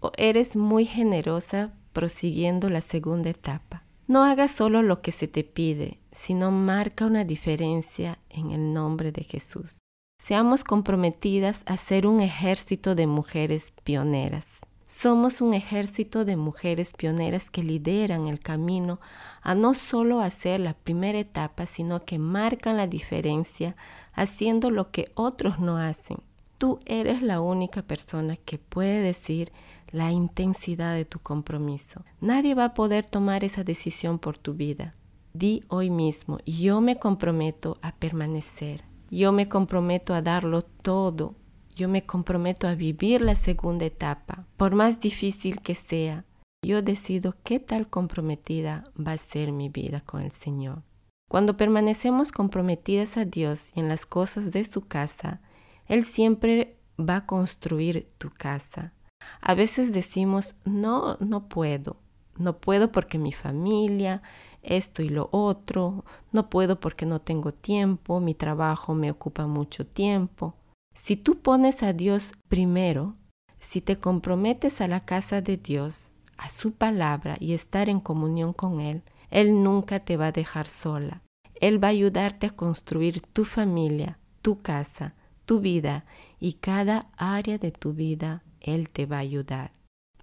¿O 0.00 0.10
eres 0.16 0.56
muy 0.56 0.84
generosa 0.84 1.72
prosiguiendo 1.92 2.70
la 2.70 2.80
segunda 2.80 3.30
etapa? 3.30 3.84
No 4.08 4.24
hagas 4.24 4.50
solo 4.50 4.82
lo 4.82 5.00
que 5.00 5.12
se 5.12 5.28
te 5.28 5.44
pide, 5.44 6.00
sino 6.18 6.50
marca 6.50 7.06
una 7.06 7.24
diferencia 7.24 8.18
en 8.28 8.50
el 8.50 8.72
nombre 8.72 9.12
de 9.12 9.22
Jesús. 9.22 9.76
Seamos 10.20 10.64
comprometidas 10.64 11.62
a 11.66 11.76
ser 11.76 12.06
un 12.06 12.20
ejército 12.20 12.96
de 12.96 13.06
mujeres 13.06 13.72
pioneras. 13.84 14.58
Somos 14.86 15.40
un 15.40 15.54
ejército 15.54 16.24
de 16.24 16.36
mujeres 16.36 16.92
pioneras 16.92 17.50
que 17.50 17.62
lideran 17.62 18.26
el 18.26 18.40
camino 18.40 19.00
a 19.42 19.54
no 19.54 19.74
solo 19.74 20.20
hacer 20.20 20.60
la 20.60 20.74
primera 20.74 21.18
etapa, 21.18 21.66
sino 21.66 22.04
que 22.04 22.18
marcan 22.18 22.76
la 22.76 22.88
diferencia 22.88 23.76
haciendo 24.12 24.70
lo 24.70 24.90
que 24.90 25.12
otros 25.14 25.60
no 25.60 25.76
hacen. 25.78 26.18
Tú 26.58 26.80
eres 26.86 27.22
la 27.22 27.40
única 27.40 27.82
persona 27.82 28.36
que 28.36 28.58
puede 28.58 29.00
decir 29.00 29.52
la 29.92 30.10
intensidad 30.10 30.94
de 30.94 31.04
tu 31.04 31.20
compromiso. 31.20 32.04
Nadie 32.20 32.56
va 32.56 32.64
a 32.64 32.74
poder 32.74 33.06
tomar 33.06 33.44
esa 33.44 33.62
decisión 33.62 34.18
por 34.18 34.36
tu 34.36 34.54
vida. 34.54 34.94
Di 35.32 35.64
hoy 35.68 35.90
mismo, 35.90 36.38
yo 36.46 36.80
me 36.80 36.98
comprometo 36.98 37.78
a 37.82 37.94
permanecer. 37.94 38.84
Yo 39.10 39.32
me 39.32 39.48
comprometo 39.48 40.14
a 40.14 40.22
darlo 40.22 40.62
todo 40.62 41.34
yo 41.78 41.88
me 41.88 42.04
comprometo 42.04 42.66
a 42.66 42.74
vivir 42.74 43.22
la 43.22 43.36
segunda 43.36 43.84
etapa, 43.84 44.44
por 44.56 44.74
más 44.74 44.98
difícil 44.98 45.60
que 45.60 45.76
sea. 45.76 46.24
Yo 46.66 46.82
decido 46.82 47.36
qué 47.44 47.60
tal 47.60 47.88
comprometida 47.88 48.82
va 48.98 49.12
a 49.12 49.18
ser 49.18 49.52
mi 49.52 49.68
vida 49.68 50.00
con 50.00 50.22
el 50.22 50.32
Señor. 50.32 50.82
Cuando 51.30 51.56
permanecemos 51.56 52.32
comprometidas 52.32 53.16
a 53.16 53.24
Dios 53.24 53.68
y 53.76 53.80
en 53.80 53.88
las 53.88 54.06
cosas 54.06 54.50
de 54.50 54.64
su 54.64 54.88
casa, 54.88 55.40
Él 55.86 56.04
siempre 56.04 56.78
va 56.98 57.18
a 57.18 57.26
construir 57.26 58.08
tu 58.18 58.30
casa. 58.30 58.92
A 59.40 59.54
veces 59.54 59.92
decimos, 59.92 60.56
no, 60.64 61.16
no 61.20 61.48
puedo. 61.48 61.98
No 62.38 62.58
puedo 62.58 62.90
porque 62.90 63.18
mi 63.18 63.32
familia, 63.32 64.22
esto 64.68 65.02
y 65.02 65.08
lo 65.08 65.28
otro. 65.32 66.04
No 66.32 66.48
puedo 66.50 66.80
porque 66.80 67.06
no 67.06 67.20
tengo 67.20 67.52
tiempo, 67.52 68.20
mi 68.20 68.34
trabajo 68.34 68.94
me 68.94 69.10
ocupa 69.10 69.46
mucho 69.46 69.86
tiempo. 69.86 70.54
Si 70.94 71.16
tú 71.16 71.40
pones 71.40 71.82
a 71.82 71.92
Dios 71.92 72.32
primero, 72.48 73.16
si 73.60 73.80
te 73.80 73.98
comprometes 73.98 74.80
a 74.80 74.88
la 74.88 75.04
casa 75.04 75.40
de 75.40 75.56
Dios, 75.56 76.10
a 76.36 76.50
su 76.50 76.72
palabra 76.72 77.36
y 77.40 77.52
estar 77.52 77.88
en 77.88 78.00
comunión 78.00 78.52
con 78.52 78.80
Él, 78.80 79.02
Él 79.30 79.62
nunca 79.62 80.00
te 80.00 80.16
va 80.16 80.26
a 80.26 80.32
dejar 80.32 80.66
sola. 80.68 81.22
Él 81.60 81.82
va 81.82 81.88
a 81.88 81.90
ayudarte 81.90 82.46
a 82.46 82.50
construir 82.50 83.20
tu 83.20 83.44
familia, 83.44 84.18
tu 84.42 84.62
casa, 84.62 85.14
tu 85.44 85.60
vida 85.60 86.04
y 86.38 86.54
cada 86.54 87.10
área 87.16 87.58
de 87.58 87.72
tu 87.72 87.92
vida 87.92 88.42
Él 88.60 88.90
te 88.90 89.06
va 89.06 89.16
a 89.16 89.20
ayudar. 89.20 89.72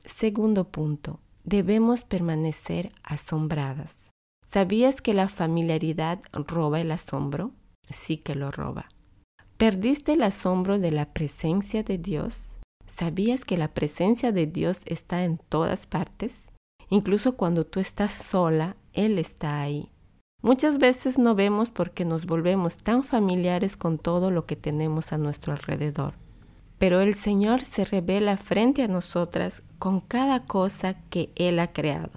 Segundo 0.06 0.70
punto, 0.70 1.20
debemos 1.44 2.04
permanecer 2.04 2.92
asombradas. 3.04 4.12
¿Sabías 4.46 5.02
que 5.02 5.14
la 5.14 5.28
familiaridad 5.28 6.20
roba 6.34 6.80
el 6.80 6.92
asombro? 6.92 7.52
Sí 7.90 8.18
que 8.18 8.36
lo 8.36 8.52
roba. 8.52 8.90
¿Perdiste 9.58 10.14
el 10.14 10.24
asombro 10.24 10.80
de 10.80 10.92
la 10.92 11.14
presencia 11.14 11.84
de 11.84 11.98
Dios? 11.98 12.42
¿Sabías 12.88 13.46
que 13.46 13.58
la 13.58 13.70
presencia 13.70 14.32
de 14.32 14.46
Dios 14.46 14.82
está 14.86 15.24
en 15.24 15.38
todas 15.38 15.86
partes? 15.86 16.36
Incluso 16.90 17.36
cuando 17.36 17.66
tú 17.66 17.80
estás 17.80 18.12
sola, 18.12 18.76
Él 18.94 19.18
está 19.18 19.62
ahí. 19.62 19.90
Muchas 20.42 20.78
veces 20.78 21.18
no 21.18 21.34
vemos 21.34 21.70
porque 21.72 22.06
nos 22.06 22.26
volvemos 22.26 22.78
tan 22.78 23.04
familiares 23.04 23.76
con 23.76 23.98
todo 23.98 24.30
lo 24.30 24.46
que 24.46 24.56
tenemos 24.56 25.12
a 25.12 25.18
nuestro 25.18 25.54
alrededor. 25.54 26.14
Pero 26.78 27.00
el 27.00 27.16
Señor 27.16 27.62
se 27.62 27.86
revela 27.86 28.38
frente 28.38 28.84
a 28.84 28.88
nosotras 28.88 29.64
con 29.80 30.02
cada 30.02 30.46
cosa 30.46 30.94
que 31.10 31.32
Él 31.36 31.60
ha 31.60 31.74
creado, 31.74 32.12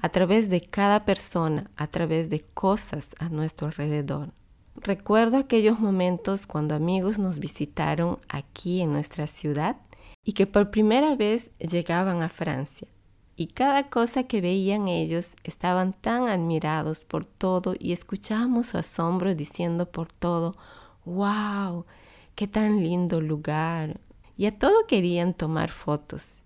a 0.00 0.08
través 0.10 0.48
de 0.48 0.60
cada 0.60 1.04
persona, 1.04 1.70
a 1.76 1.88
través 1.88 2.30
de 2.30 2.40
cosas 2.40 3.14
a 3.18 3.28
nuestro 3.28 3.66
alrededor. 3.66 4.28
Recuerdo 4.76 5.38
aquellos 5.38 5.80
momentos 5.80 6.46
cuando 6.46 6.76
amigos 6.76 7.18
nos 7.18 7.40
visitaron 7.40 8.18
aquí 8.28 8.80
en 8.80 8.92
nuestra 8.92 9.26
ciudad 9.26 9.76
y 10.24 10.34
que 10.34 10.46
por 10.46 10.70
primera 10.70 11.16
vez 11.16 11.50
llegaban 11.58 12.22
a 12.22 12.28
Francia. 12.28 12.86
Y 13.34 13.48
cada 13.48 13.88
cosa 13.88 14.24
que 14.24 14.40
veían 14.40 14.88
ellos 14.88 15.32
estaban 15.42 15.92
tan 15.92 16.28
admirados 16.28 17.02
por 17.02 17.24
todo 17.24 17.74
y 17.78 17.92
escuchábamos 17.92 18.68
su 18.68 18.78
asombro 18.78 19.34
diciendo 19.34 19.90
por 19.90 20.12
todo, 20.12 20.56
wow, 21.04 21.86
qué 22.34 22.46
tan 22.46 22.82
lindo 22.82 23.20
lugar. 23.20 24.00
Y 24.36 24.46
a 24.46 24.56
todo 24.56 24.86
querían 24.86 25.34
tomar 25.34 25.70
fotos. 25.70 26.38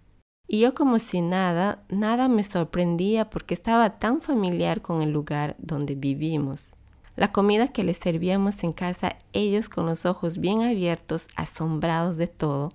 Y 0.47 0.61
yo 0.61 0.75
como 0.75 0.99
si 0.99 1.21
nada, 1.21 1.83
nada 1.89 2.29
me 2.29 2.45
sorprendía 2.45 3.31
porque 3.31 3.55
estaba 3.55 3.99
tan 3.99 4.21
familiar 4.21 4.83
con 4.83 5.03
el 5.03 5.11
lugar 5.11 5.57
donde 5.59 5.95
vivimos. 5.95 6.75
La 7.15 7.31
comida 7.31 7.69
que 7.69 7.85
les 7.85 7.99
servíamos 7.99 8.65
en 8.65 8.73
casa, 8.73 9.17
ellos 9.33 9.69
con 9.69 9.87
los 9.87 10.07
ojos 10.07 10.39
bien 10.39 10.63
abiertos, 10.63 11.27
asombrados 11.37 12.17
de 12.17 12.27
todo, 12.27 12.71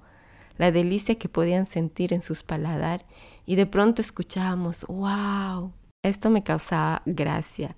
la 0.57 0.71
delicia 0.71 1.15
que 1.15 1.29
podían 1.29 1.65
sentir 1.65 2.13
en 2.13 2.21
sus 2.21 2.43
paladar 2.43 3.05
y 3.45 3.55
de 3.55 3.65
pronto 3.65 4.01
escuchábamos, 4.01 4.85
wow, 4.87 5.71
esto 6.03 6.29
me 6.29 6.43
causaba 6.43 7.01
gracia. 7.05 7.75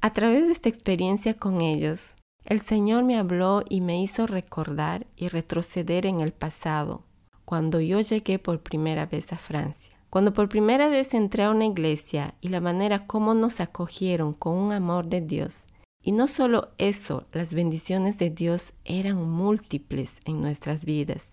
A 0.00 0.12
través 0.12 0.46
de 0.46 0.52
esta 0.52 0.68
experiencia 0.68 1.34
con 1.34 1.60
ellos, 1.60 2.00
el 2.44 2.60
Señor 2.60 3.04
me 3.04 3.18
habló 3.18 3.62
y 3.68 3.80
me 3.80 4.02
hizo 4.02 4.26
recordar 4.26 5.06
y 5.16 5.28
retroceder 5.28 6.06
en 6.06 6.20
el 6.20 6.32
pasado, 6.32 7.04
cuando 7.50 7.80
yo 7.80 8.00
llegué 8.00 8.38
por 8.38 8.60
primera 8.60 9.06
vez 9.06 9.32
a 9.32 9.36
Francia. 9.36 9.96
Cuando 10.08 10.32
por 10.32 10.48
primera 10.48 10.88
vez 10.88 11.14
entré 11.14 11.42
a 11.42 11.50
una 11.50 11.64
iglesia 11.64 12.36
y 12.40 12.46
la 12.46 12.60
manera 12.60 13.08
como 13.08 13.34
nos 13.34 13.58
acogieron 13.58 14.34
con 14.34 14.56
un 14.56 14.70
amor 14.70 15.06
de 15.06 15.20
Dios, 15.20 15.64
y 16.00 16.12
no 16.12 16.28
solo 16.28 16.68
eso, 16.78 17.26
las 17.32 17.52
bendiciones 17.52 18.18
de 18.18 18.30
Dios 18.30 18.72
eran 18.84 19.28
múltiples 19.28 20.12
en 20.26 20.40
nuestras 20.40 20.84
vidas. 20.84 21.32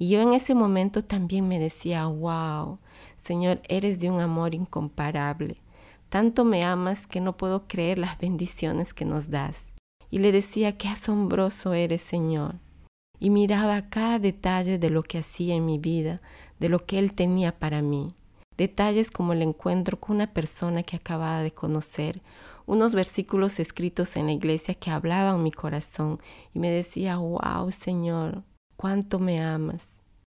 Y 0.00 0.08
yo 0.08 0.20
en 0.20 0.32
ese 0.32 0.56
momento 0.56 1.04
también 1.04 1.46
me 1.46 1.60
decía, 1.60 2.06
wow, 2.06 2.80
Señor, 3.16 3.62
eres 3.68 4.00
de 4.00 4.10
un 4.10 4.18
amor 4.18 4.56
incomparable. 4.56 5.54
Tanto 6.08 6.44
me 6.44 6.64
amas 6.64 7.06
que 7.06 7.20
no 7.20 7.36
puedo 7.36 7.68
creer 7.68 7.98
las 7.98 8.18
bendiciones 8.18 8.92
que 8.94 9.04
nos 9.04 9.30
das. 9.30 9.72
Y 10.10 10.18
le 10.18 10.32
decía, 10.32 10.76
qué 10.76 10.88
asombroso 10.88 11.72
eres, 11.72 12.02
Señor. 12.02 12.56
Y 13.22 13.30
miraba 13.30 13.88
cada 13.88 14.18
detalle 14.18 14.80
de 14.80 14.90
lo 14.90 15.04
que 15.04 15.18
hacía 15.18 15.54
en 15.54 15.64
mi 15.64 15.78
vida, 15.78 16.20
de 16.58 16.68
lo 16.68 16.84
que 16.86 16.98
Él 16.98 17.12
tenía 17.12 17.56
para 17.56 17.80
mí. 17.80 18.16
Detalles 18.56 19.12
como 19.12 19.32
el 19.32 19.42
encuentro 19.42 20.00
con 20.00 20.16
una 20.16 20.32
persona 20.32 20.82
que 20.82 20.96
acababa 20.96 21.40
de 21.40 21.52
conocer, 21.52 22.20
unos 22.66 22.96
versículos 22.96 23.60
escritos 23.60 24.16
en 24.16 24.26
la 24.26 24.32
iglesia 24.32 24.74
que 24.74 24.90
hablaban 24.90 25.40
mi 25.40 25.52
corazón 25.52 26.18
y 26.52 26.58
me 26.58 26.72
decía, 26.72 27.18
wow, 27.18 27.70
Señor, 27.70 28.42
cuánto 28.76 29.20
me 29.20 29.40
amas. 29.40 29.86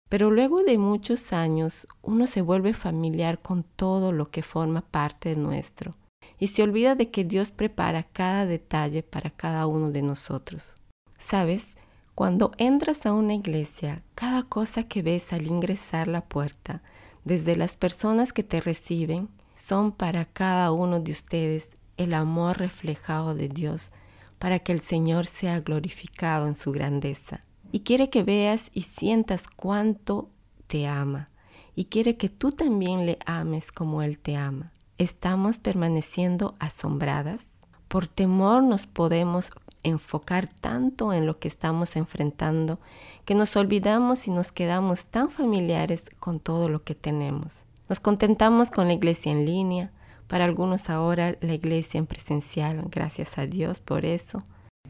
Pero 0.08 0.30
luego 0.30 0.62
de 0.62 0.78
muchos 0.78 1.32
años 1.32 1.88
uno 2.02 2.28
se 2.28 2.40
vuelve 2.40 2.72
familiar 2.72 3.40
con 3.40 3.64
todo 3.64 4.12
lo 4.12 4.30
que 4.30 4.44
forma 4.44 4.82
parte 4.82 5.30
de 5.30 5.36
nuestro 5.40 5.90
y 6.38 6.46
se 6.46 6.62
olvida 6.62 6.94
de 6.94 7.10
que 7.10 7.24
Dios 7.24 7.50
prepara 7.50 8.04
cada 8.04 8.46
detalle 8.46 9.02
para 9.02 9.30
cada 9.30 9.66
uno 9.66 9.90
de 9.90 10.02
nosotros. 10.02 10.72
¿Sabes? 11.18 11.74
Cuando 12.16 12.52
entras 12.56 13.04
a 13.04 13.12
una 13.12 13.34
iglesia, 13.34 14.02
cada 14.14 14.42
cosa 14.42 14.84
que 14.84 15.02
ves 15.02 15.34
al 15.34 15.46
ingresar 15.46 16.08
la 16.08 16.22
puerta, 16.22 16.80
desde 17.26 17.56
las 17.56 17.76
personas 17.76 18.32
que 18.32 18.42
te 18.42 18.58
reciben, 18.62 19.28
son 19.54 19.92
para 19.92 20.24
cada 20.24 20.72
uno 20.72 20.98
de 20.98 21.12
ustedes 21.12 21.68
el 21.98 22.14
amor 22.14 22.56
reflejado 22.56 23.34
de 23.34 23.50
Dios 23.50 23.90
para 24.38 24.60
que 24.60 24.72
el 24.72 24.80
Señor 24.80 25.26
sea 25.26 25.60
glorificado 25.60 26.46
en 26.46 26.54
su 26.54 26.72
grandeza. 26.72 27.38
Y 27.70 27.80
quiere 27.80 28.08
que 28.08 28.22
veas 28.22 28.70
y 28.72 28.80
sientas 28.80 29.44
cuánto 29.54 30.30
te 30.68 30.86
ama. 30.86 31.26
Y 31.74 31.84
quiere 31.84 32.16
que 32.16 32.30
tú 32.30 32.50
también 32.50 33.04
le 33.04 33.18
ames 33.26 33.70
como 33.70 34.00
Él 34.00 34.18
te 34.18 34.36
ama. 34.36 34.72
¿Estamos 34.96 35.58
permaneciendo 35.58 36.54
asombradas? 36.60 37.44
Por 37.88 38.08
temor 38.08 38.62
nos 38.62 38.86
podemos 38.86 39.52
enfocar 39.86 40.48
tanto 40.48 41.12
en 41.12 41.26
lo 41.26 41.38
que 41.38 41.48
estamos 41.48 41.96
enfrentando 41.96 42.78
que 43.24 43.34
nos 43.34 43.56
olvidamos 43.56 44.26
y 44.26 44.30
nos 44.30 44.52
quedamos 44.52 45.04
tan 45.04 45.30
familiares 45.30 46.04
con 46.18 46.40
todo 46.40 46.68
lo 46.68 46.82
que 46.82 46.94
tenemos. 46.94 47.64
Nos 47.88 48.00
contentamos 48.00 48.70
con 48.70 48.88
la 48.88 48.94
iglesia 48.94 49.32
en 49.32 49.46
línea, 49.46 49.92
para 50.26 50.44
algunos 50.44 50.90
ahora 50.90 51.36
la 51.40 51.54
iglesia 51.54 51.98
en 51.98 52.06
presencial, 52.06 52.84
gracias 52.90 53.38
a 53.38 53.46
Dios 53.46 53.78
por 53.78 54.04
eso. 54.04 54.42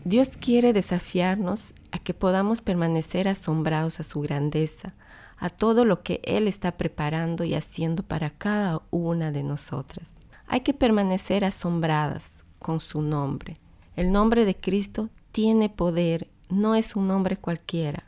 Dios 0.05 0.37
quiere 0.39 0.73
desafiarnos 0.73 1.75
a 1.91 1.99
que 1.99 2.15
podamos 2.15 2.63
permanecer 2.63 3.29
asombrados 3.29 4.01
a 4.01 4.03
su 4.03 4.21
grandeza, 4.21 4.95
a 5.37 5.51
todo 5.51 5.85
lo 5.85 6.03
que 6.03 6.21
Él 6.25 6.49
está 6.49 6.79
preparando 6.79 7.45
y 7.45 7.55
haciendo 7.55 8.03
para 8.03 8.31
cada 8.31 8.83
una 8.91 9.31
de 9.31 9.43
nosotras. 9.43 10.09
Hay 10.47 10.61
que 10.61 10.73
permanecer 10.73 11.45
asombradas 11.45 12.31
con 12.59 12.81
su 12.81 13.03
nombre. 13.03 13.57
El 13.97 14.13
nombre 14.13 14.45
de 14.45 14.55
Cristo 14.55 15.09
tiene 15.33 15.71
poder, 15.71 16.29
no 16.51 16.75
es 16.75 16.97
un 16.97 17.09
nombre 17.09 17.39
cualquiera. 17.39 18.05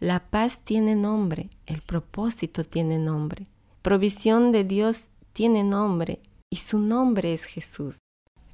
La 0.00 0.18
paz 0.18 0.60
tiene 0.64 0.96
nombre, 0.96 1.50
el 1.66 1.82
propósito 1.82 2.64
tiene 2.64 2.98
nombre. 2.98 3.46
Provisión 3.80 4.50
de 4.50 4.64
Dios 4.64 5.04
tiene 5.32 5.62
nombre 5.62 6.18
y 6.50 6.56
su 6.56 6.80
nombre 6.80 7.32
es 7.32 7.44
Jesús. 7.44 7.98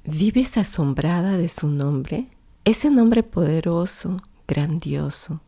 ¿Vives 0.05 0.55
asombrada 0.57 1.37
de 1.37 1.49
su 1.49 1.67
nombre? 1.67 2.27
Ese 2.63 2.91
nombre 2.91 3.23
poderoso, 3.23 4.21
grandioso. 4.47 5.41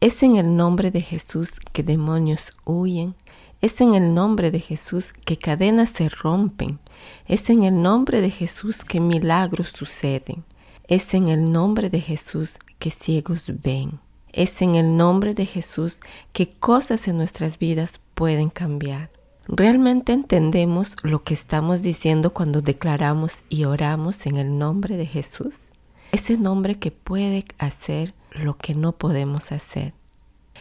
Es 0.00 0.22
en 0.22 0.36
el 0.36 0.54
nombre 0.54 0.92
de 0.92 1.00
Jesús 1.00 1.50
que 1.72 1.82
demonios 1.82 2.56
huyen. 2.64 3.16
Es 3.60 3.80
en 3.80 3.94
el 3.94 4.14
nombre 4.14 4.52
de 4.52 4.60
Jesús 4.60 5.12
que 5.12 5.36
cadenas 5.36 5.90
se 5.90 6.08
rompen. 6.08 6.78
Es 7.26 7.50
en 7.50 7.64
el 7.64 7.82
nombre 7.82 8.20
de 8.20 8.30
Jesús 8.30 8.84
que 8.84 9.00
milagros 9.00 9.70
suceden. 9.70 10.44
Es 10.88 11.14
en 11.14 11.28
el 11.28 11.50
nombre 11.50 11.90
de 11.90 12.00
Jesús 12.00 12.58
que 12.78 12.92
ciegos 12.92 13.50
ven. 13.60 13.98
Es 14.32 14.62
en 14.62 14.76
el 14.76 14.96
nombre 14.96 15.34
de 15.34 15.44
Jesús 15.44 15.98
que 16.32 16.48
cosas 16.48 17.08
en 17.08 17.16
nuestras 17.16 17.58
vidas 17.58 17.98
pueden 18.14 18.50
cambiar. 18.50 19.10
¿Realmente 19.48 20.12
entendemos 20.12 20.94
lo 21.02 21.24
que 21.24 21.34
estamos 21.34 21.82
diciendo 21.82 22.32
cuando 22.32 22.62
declaramos 22.62 23.42
y 23.48 23.64
oramos 23.64 24.26
en 24.26 24.36
el 24.36 24.58
nombre 24.58 24.96
de 24.96 25.06
Jesús? 25.06 25.58
Ese 26.12 26.38
nombre 26.38 26.78
que 26.78 26.92
puede 26.92 27.44
hacer 27.58 28.14
lo 28.30 28.56
que 28.56 28.76
no 28.76 28.92
podemos 28.92 29.50
hacer. 29.50 29.92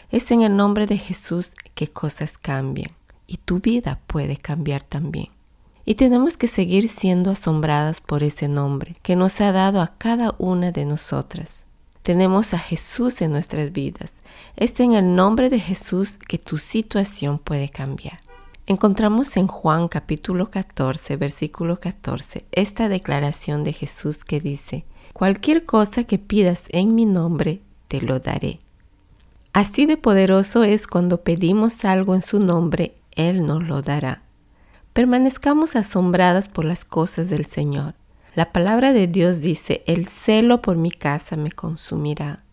Es 0.09 0.31
en 0.31 0.41
el 0.41 0.55
nombre 0.55 0.87
de 0.87 0.97
Jesús 0.97 1.53
que 1.75 1.87
cosas 1.87 2.39
cambian 2.39 2.89
y 3.27 3.37
tu 3.37 3.59
vida 3.59 3.99
puede 4.07 4.37
cambiar 4.37 4.81
también. 4.81 5.34
Y 5.85 5.95
tenemos 5.95 6.35
que 6.35 6.47
seguir 6.47 6.89
siendo 6.89 7.29
asombradas 7.31 8.01
por 8.01 8.23
ese 8.23 8.47
nombre 8.47 8.95
que 9.03 9.15
nos 9.15 9.39
ha 9.39 9.51
dado 9.51 9.81
a 9.81 9.93
cada 9.97 10.33
una 10.39 10.71
de 10.71 10.85
nosotras. 10.85 11.65
Tenemos 12.01 12.53
a 12.53 12.59
Jesús 12.59 13.21
en 13.21 13.31
nuestras 13.31 13.71
vidas. 13.71 14.13
Es 14.55 14.79
en 14.79 14.93
el 14.93 15.15
nombre 15.15 15.49
de 15.49 15.59
Jesús 15.59 16.17
que 16.17 16.37
tu 16.37 16.57
situación 16.57 17.39
puede 17.39 17.69
cambiar. 17.69 18.19
Encontramos 18.67 19.37
en 19.37 19.45
Juan 19.45 19.87
capítulo 19.87 20.49
14, 20.49 21.17
versículo 21.17 21.79
14, 21.79 22.45
esta 22.51 22.89
declaración 22.89 23.63
de 23.63 23.73
Jesús 23.73 24.23
que 24.23 24.39
dice, 24.39 24.85
cualquier 25.13 25.65
cosa 25.65 26.03
que 26.03 26.17
pidas 26.17 26.65
en 26.69 26.95
mi 26.95 27.05
nombre, 27.05 27.61
te 27.87 28.01
lo 28.01 28.19
daré. 28.19 28.59
Así 29.53 29.85
de 29.85 29.97
poderoso 29.97 30.63
es 30.63 30.87
cuando 30.87 31.21
pedimos 31.21 31.85
algo 31.85 32.15
en 32.15 32.23
su 32.23 32.39
nombre, 32.39 32.95
Él 33.15 33.45
nos 33.45 33.63
lo 33.63 33.83
dará. 33.83 34.24
Permanezcamos 34.95 35.75
asombradas 35.75 36.47
por 36.47 36.63
las 36.63 36.85
cosas 36.85 37.29
del 37.29 37.47
Señor. 37.47 37.95
La 38.33 38.53
palabra 38.53 38.93
de 38.93 39.07
Dios 39.07 39.41
dice, 39.41 39.83
el 39.87 40.07
celo 40.07 40.61
por 40.61 40.77
mi 40.77 40.89
casa 40.89 41.35
me 41.35 41.51
consumirá. 41.51 42.45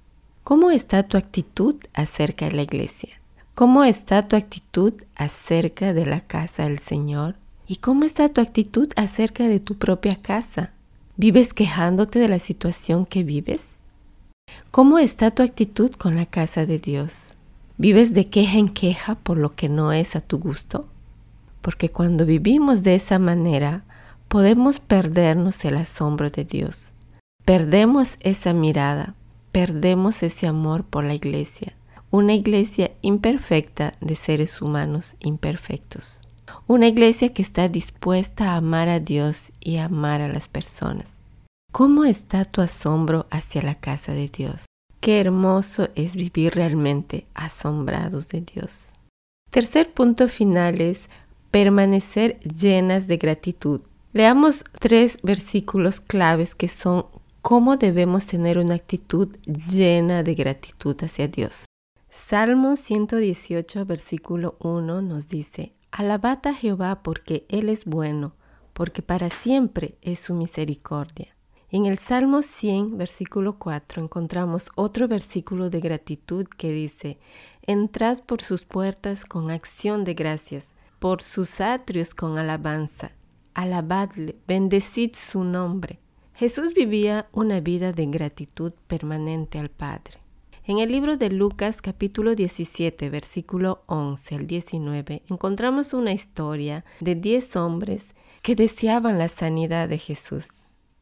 ¿Cómo 0.43 0.73
está 0.73 1.05
tu 1.05 1.17
actitud 1.17 1.77
acerca 1.95 2.47
de 2.47 2.53
la 2.57 2.63
iglesia? 2.63 3.11
¿Cómo 3.55 3.85
está 3.85 4.27
tu 4.27 4.35
actitud 4.35 4.93
acerca 5.15 5.93
de 5.93 6.05
la 6.05 6.23
casa 6.23 6.65
del 6.65 6.81
Señor? 6.81 7.37
¿Y 7.69 7.77
cómo 7.77 8.03
está 8.03 8.29
tu 8.29 8.41
actitud 8.41 8.91
acerca 8.97 9.47
de 9.47 9.61
tu 9.61 9.77
propia 9.77 10.17
casa? 10.17 10.73
¿Vives 11.17 11.55
quejándote 11.55 12.19
de 12.19 12.27
la 12.27 12.41
situación 12.41 13.07
que 13.07 13.23
vives? 13.23 13.83
¿Cómo 14.73 14.99
está 14.99 15.31
tu 15.31 15.45
actitud 15.45 15.93
con 15.93 16.17
la 16.17 16.27
casa 16.27 16.67
de 16.67 16.81
Dios? 16.81 17.37
¿Vives 17.79 18.15
de 18.15 18.31
queja 18.31 18.59
en 18.59 18.69
queja 18.69 19.15
por 19.15 19.39
lo 19.39 19.51
que 19.51 19.69
no 19.69 19.93
es 19.93 20.17
a 20.17 20.21
tu 20.21 20.41
gusto? 20.41 20.89
Porque 21.63 21.89
cuando 21.89 22.27
vivimos 22.27 22.83
de 22.83 22.95
esa 22.97 23.19
manera, 23.19 23.85
podemos 24.29 24.79
perdernos 24.81 25.65
el 25.65 25.77
asombro 25.77 26.29
de 26.29 26.45
Dios. 26.45 26.93
Perdemos 27.45 28.19
esa 28.21 28.53
mirada, 28.53 29.15
perdemos 29.53 30.23
ese 30.23 30.47
amor 30.47 30.85
por 30.85 31.05
la 31.05 31.15
iglesia 31.15 31.75
una 32.13 32.35
iglesia 32.35 32.93
imperfecta 33.01 33.95
de 34.03 34.17
seres 34.17 34.61
humanos 34.61 35.17
imperfectos. 35.21 36.21
Una 36.67 36.87
iglesia 36.87 37.33
que 37.33 37.41
está 37.41 37.71
dispuesta 37.71 38.51
a 38.51 38.57
amar 38.57 38.91
a 38.91 39.01
Dios 39.01 39.51
y 39.61 39.79
a 39.79 39.87
amar 39.87 40.21
a 40.21 40.29
las 40.29 40.47
personas. 40.47 41.07
¿Cómo 41.73 42.05
está 42.05 42.45
tu 42.45 42.61
asombro 42.61 43.27
hacia 43.31 43.63
la 43.63 43.77
casa 43.77 44.13
de 44.13 44.29
Dios? 44.29 44.67
Qué 45.01 45.21
hermoso 45.21 45.89
es 45.95 46.15
vivir 46.15 46.55
realmente 46.55 47.27
asombrados 47.33 48.29
de 48.29 48.43
Dios. 48.43 48.89
Tercer 49.51 49.91
punto 49.91 50.29
final 50.29 50.83
es 50.83 51.09
permanecer 51.53 52.41
llenas 52.41 53.07
de 53.07 53.19
gratitud. 53.19 53.83
Leamos 54.13 54.65
tres 54.81 55.19
versículos 55.23 56.01
claves 56.01 56.57
que 56.57 56.67
son 56.67 57.07
cómo 57.43 57.77
debemos 57.77 58.27
tener 58.27 58.59
una 58.59 58.75
actitud 58.75 59.29
llena 59.69 60.25
de 60.25 60.35
gratitud 60.35 60.97
hacia 61.05 61.29
Dios. 61.29 61.67
Salmo 62.09 62.77
118, 62.77 63.85
versículo 63.85 64.57
1 64.61 65.03
nos 65.03 65.29
dice, 65.29 65.75
Alabad 65.91 66.47
a 66.47 66.55
Jehová 66.55 67.03
porque 67.03 67.47
Él 67.49 67.69
es 67.69 67.85
bueno, 67.85 68.35
porque 68.73 69.03
para 69.03 69.29
siempre 69.31 69.97
es 70.03 70.21
su 70.21 70.35
misericordia. 70.35 71.37
En 71.71 71.87
el 71.87 71.99
Salmo 71.99 72.43
100, 72.43 72.99
versículo 72.99 73.59
4, 73.59 74.03
encontramos 74.03 74.69
otro 74.75 75.09
versículo 75.09 75.71
de 75.71 75.81
gratitud 75.81 76.47
que 76.47 76.71
dice, 76.71 77.19
Entrad 77.63 78.21
por 78.21 78.43
sus 78.43 78.65
puertas 78.65 79.25
con 79.25 79.51
acción 79.51 80.05
de 80.05 80.15
gracias, 80.15 80.75
por 81.03 81.21
sus 81.21 81.61
atrios 81.61 82.15
con 82.15 82.39
alabanza. 82.39 83.11
Alabadle, 83.55 84.37
bendecid 84.47 85.17
su 85.17 85.43
nombre. 85.43 85.99
Jesús 86.33 86.75
vivía 86.75 87.29
una 87.33 87.59
vida 87.59 87.93
de 87.93 88.07
gratitud 88.07 88.73
permanente 88.87 89.59
al 89.59 89.69
Padre. 89.69 90.21
En 90.65 90.79
el 90.79 90.93
libro 90.93 91.17
de 91.17 91.29
Lucas 91.29 91.83
capítulo 91.83 92.37
17, 92.37 93.11
versículo 93.11 93.83
11 93.87 94.37
al 94.37 94.47
19, 94.47 95.25
encontramos 95.29 95.93
una 95.93 96.13
historia 96.13 96.85
de 97.01 97.17
10 97.17 97.57
hombres 97.57 98.15
que 98.41 98.55
deseaban 98.55 99.19
la 99.19 99.27
sanidad 99.27 99.89
de 99.89 99.99
Jesús. 99.99 100.51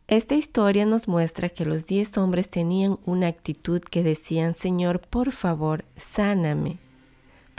Esta 0.09 0.35
historia 0.35 0.87
nos 0.87 1.09
muestra 1.09 1.51
que 1.51 1.67
los 1.67 1.87
10 1.87 2.17
hombres 2.17 2.49
tenían 2.49 2.99
una 3.05 3.27
actitud 3.27 3.83
que 3.83 4.03
decían, 4.03 4.55
Señor, 4.55 5.03
por 5.03 5.31
favor, 5.33 5.85
sáname. 5.99 6.79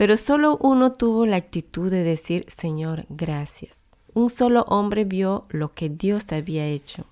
Pero 0.02 0.18
solo 0.18 0.58
uno 0.58 0.94
tuvo 0.94 1.28
la 1.28 1.36
actitud 1.36 1.92
de 1.92 2.04
decir, 2.04 2.46
Señor, 2.48 3.06
gracias. 3.10 3.78
Un 4.16 4.32
solo 4.32 4.64
hombre 4.64 5.06
vio 5.06 5.46
lo 5.50 5.76
que 5.76 5.90
Dios 5.90 6.32
había 6.32 6.66
hecho. 6.66 7.06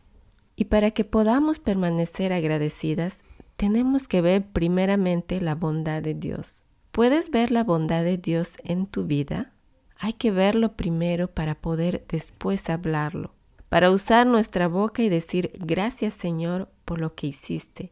Y 0.56 0.66
para 0.66 0.90
que 0.90 1.04
podamos 1.04 1.60
permanecer 1.60 2.34
agradecidas, 2.34 3.20
tenemos 3.58 4.08
que 4.08 4.22
ver 4.24 4.44
primeramente 4.44 5.40
la 5.40 5.54
bondad 5.54 6.02
de 6.02 6.16
Dios. 6.16 6.64
¿Puedes 6.90 7.30
ver 7.30 7.52
la 7.52 7.64
bondad 7.64 8.04
de 8.04 8.18
Dios 8.18 8.54
en 8.64 8.88
tu 8.88 9.06
vida? 9.06 9.52
Hay 10.00 10.14
que 10.14 10.32
verlo 10.32 10.74
primero 10.74 11.28
para 11.28 11.54
poder 11.54 12.04
después 12.10 12.72
hablarlo, 12.72 13.36
para 13.70 13.92
usar 13.92 14.26
nuestra 14.26 14.68
boca 14.68 15.04
y 15.04 15.10
decir 15.10 15.52
gracias 15.60 16.16
Señor 16.16 16.72
por 16.86 17.00
lo 17.00 17.14
que 17.14 17.28
hiciste, 17.28 17.92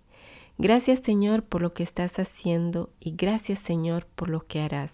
gracias 0.58 1.00
Señor 1.00 1.44
por 1.44 1.62
lo 1.62 1.74
que 1.74 1.84
estás 1.84 2.20
haciendo 2.20 2.90
y 3.00 3.12
gracias 3.12 3.60
Señor 3.60 4.06
por 4.16 4.30
lo 4.30 4.46
que 4.46 4.62
harás. 4.62 4.94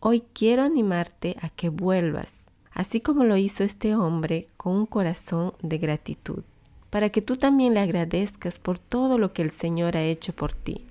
Hoy 0.00 0.24
quiero 0.32 0.62
animarte 0.62 1.36
a 1.40 1.48
que 1.48 1.68
vuelvas, 1.68 2.44
así 2.72 3.00
como 3.00 3.24
lo 3.24 3.36
hizo 3.36 3.64
este 3.64 3.94
hombre 3.94 4.46
con 4.56 4.74
un 4.74 4.86
corazón 4.86 5.54
de 5.62 5.78
gratitud 5.78 6.44
para 6.90 7.10
que 7.10 7.22
tú 7.22 7.36
también 7.36 7.74
le 7.74 7.80
agradezcas 7.80 8.58
por 8.58 8.78
todo 8.78 9.18
lo 9.18 9.32
que 9.32 9.42
el 9.42 9.50
Señor 9.50 9.96
ha 9.96 10.02
hecho 10.02 10.32
por 10.32 10.54
ti. 10.54 10.86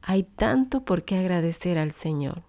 Hay 0.00 0.22
tanto 0.22 0.84
por 0.84 1.04
qué 1.04 1.16
agradecer 1.18 1.78
al 1.78 1.92
Señor. 1.92 2.42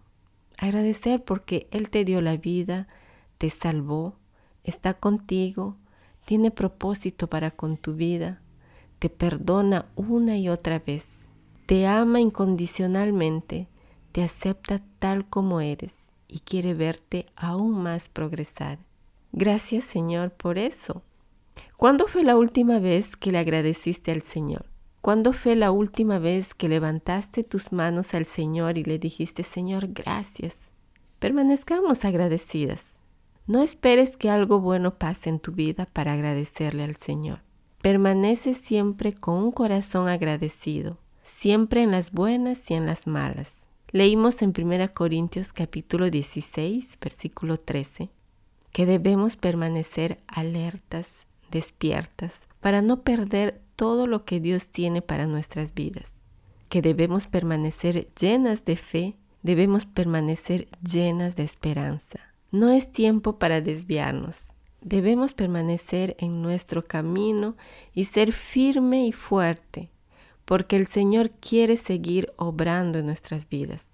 Agradecer 0.58 1.24
porque 1.24 1.68
Él 1.72 1.90
te 1.90 2.06
dio 2.06 2.22
la 2.22 2.38
vida, 2.38 2.88
te 3.38 3.50
salvó, 3.50 4.16
está 4.64 4.94
contigo, 4.94 5.76
tiene 6.26 6.52
propósito 6.52 7.28
para 7.28 7.52
con 7.52 7.78
tu 7.78 7.94
vida, 7.96 8.42
te 9.04 9.10
perdona 9.10 9.86
una 9.98 10.38
y 10.38 10.48
otra 10.48 10.80
vez, 10.80 11.26
te 11.66 11.86
ama 11.86 12.22
incondicionalmente, 12.22 13.68
te 14.14 14.24
acepta 14.24 14.82
tal 15.00 15.28
como 15.28 15.60
eres 15.60 16.08
y 16.30 16.40
quiere 16.40 16.74
verte 16.74 17.26
aún 17.36 17.84
más 17.84 18.08
progresar. 18.08 18.80
Gracias 19.34 19.84
Señor 19.84 20.32
por 20.32 20.58
eso. 20.58 21.02
¿Cuándo 21.76 22.08
fue 22.08 22.24
la 22.24 22.38
última 22.38 22.80
vez 22.80 23.18
que 23.18 23.34
le 23.34 23.40
agradeciste 23.40 24.14
al 24.14 24.22
Señor? 24.22 24.68
¿Cuándo 25.02 25.34
fue 25.34 25.58
la 25.58 25.72
última 25.72 26.18
vez 26.18 26.54
que 26.54 26.70
levantaste 26.70 27.44
tus 27.44 27.74
manos 27.74 28.14
al 28.14 28.26
Señor 28.26 28.78
y 28.78 28.86
le 28.86 29.00
dijiste, 29.00 29.44
Señor, 29.44 29.90
gracias? 29.90 30.56
Permanezcamos 31.20 32.06
agradecidas. 32.06 32.94
No 33.48 33.64
esperes 33.64 34.16
que 34.16 34.30
algo 34.30 34.62
bueno 34.62 34.98
pase 34.98 35.28
en 35.28 35.40
tu 35.40 35.52
vida 35.52 35.90
para 35.92 36.14
agradecerle 36.14 36.86
al 36.86 36.96
Señor. 36.96 37.42
Permanece 37.84 38.54
siempre 38.54 39.14
con 39.14 39.36
un 39.36 39.52
corazón 39.52 40.08
agradecido, 40.08 41.00
siempre 41.22 41.84
en 41.84 41.92
las 41.92 42.14
buenas 42.14 42.72
y 42.72 42.76
en 42.76 42.86
las 42.86 43.08
malas. 43.08 43.58
Leímos 43.92 44.42
en 44.42 44.54
1 44.58 44.94
Corintios 44.94 45.52
capítulo 45.52 46.10
16, 46.10 46.98
versículo 47.02 47.60
13, 47.60 48.10
que 48.72 48.86
debemos 48.86 49.36
permanecer 49.36 50.22
alertas, 50.28 51.28
despiertas 51.52 52.40
para 52.62 52.82
no 52.82 53.02
perder 53.02 53.60
todo 53.76 54.08
lo 54.08 54.24
que 54.24 54.40
Dios 54.40 54.70
tiene 54.70 55.02
para 55.02 55.26
nuestras 55.26 55.74
vidas, 55.74 56.14
que 56.70 56.82
debemos 56.82 57.28
permanecer 57.28 58.08
llenas 58.18 58.64
de 58.64 58.78
fe, 58.78 59.18
debemos 59.42 59.88
permanecer 59.88 60.70
llenas 60.82 61.36
de 61.36 61.44
esperanza. 61.44 62.22
No 62.50 62.70
es 62.70 62.94
tiempo 62.94 63.40
para 63.40 63.60
desviarnos. 63.60 64.53
Debemos 64.84 65.34
permanecer 65.34 66.16
en 66.20 66.42
nuestro 66.42 66.84
camino 66.84 67.56
y 67.94 68.06
ser 68.06 68.34
firme 68.34 69.08
y 69.08 69.12
fuerte, 69.12 69.90
porque 70.46 70.76
el 70.76 70.88
Señor 70.88 71.32
quiere 71.32 71.78
seguir 71.78 72.34
obrando 72.38 73.00
en 73.00 73.06
nuestras 73.06 73.48
vidas. 73.48 73.88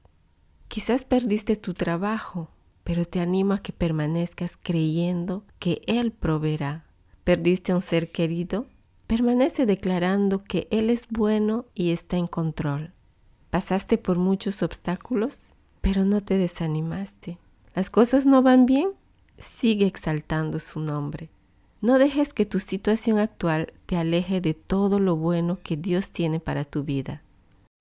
Quizás 0.67 1.05
perdiste 1.05 1.55
tu 1.55 1.73
trabajo, 1.73 2.49
pero 2.83 3.05
te 3.05 3.19
animo 3.19 3.53
a 3.53 3.59
que 3.59 3.71
permanezcas 3.71 4.57
creyendo 4.61 5.43
que 5.59 5.81
Él 5.87 6.11
proveerá 6.11 6.89
perdiste 7.29 7.71
a 7.71 7.75
un 7.75 7.83
ser 7.83 8.11
querido, 8.11 8.65
permanece 9.05 9.67
declarando 9.67 10.39
que 10.39 10.67
Él 10.71 10.89
es 10.89 11.07
bueno 11.11 11.67
y 11.75 11.91
está 11.91 12.17
en 12.17 12.25
control. 12.25 12.91
Pasaste 13.51 13.99
por 13.99 14.17
muchos 14.17 14.63
obstáculos, 14.63 15.39
pero 15.79 16.05
no 16.05 16.21
te 16.21 16.39
desanimaste. 16.39 17.37
Las 17.75 17.91
cosas 17.91 18.25
no 18.25 18.41
van 18.41 18.65
bien, 18.65 18.89
sigue 19.39 19.85
exaltando 19.85 20.59
su 20.59 20.79
nombre. 20.79 21.29
No 21.81 21.97
dejes 21.97 22.33
que 22.33 22.45
tu 22.45 22.59
situación 22.59 23.19
actual 23.19 23.73
te 23.85 23.95
aleje 23.95 24.41
de 24.41 24.53
todo 24.53 24.99
lo 24.99 25.15
bueno 25.15 25.59
que 25.63 25.77
Dios 25.77 26.11
tiene 26.11 26.39
para 26.39 26.65
tu 26.65 26.83
vida. 26.83 27.23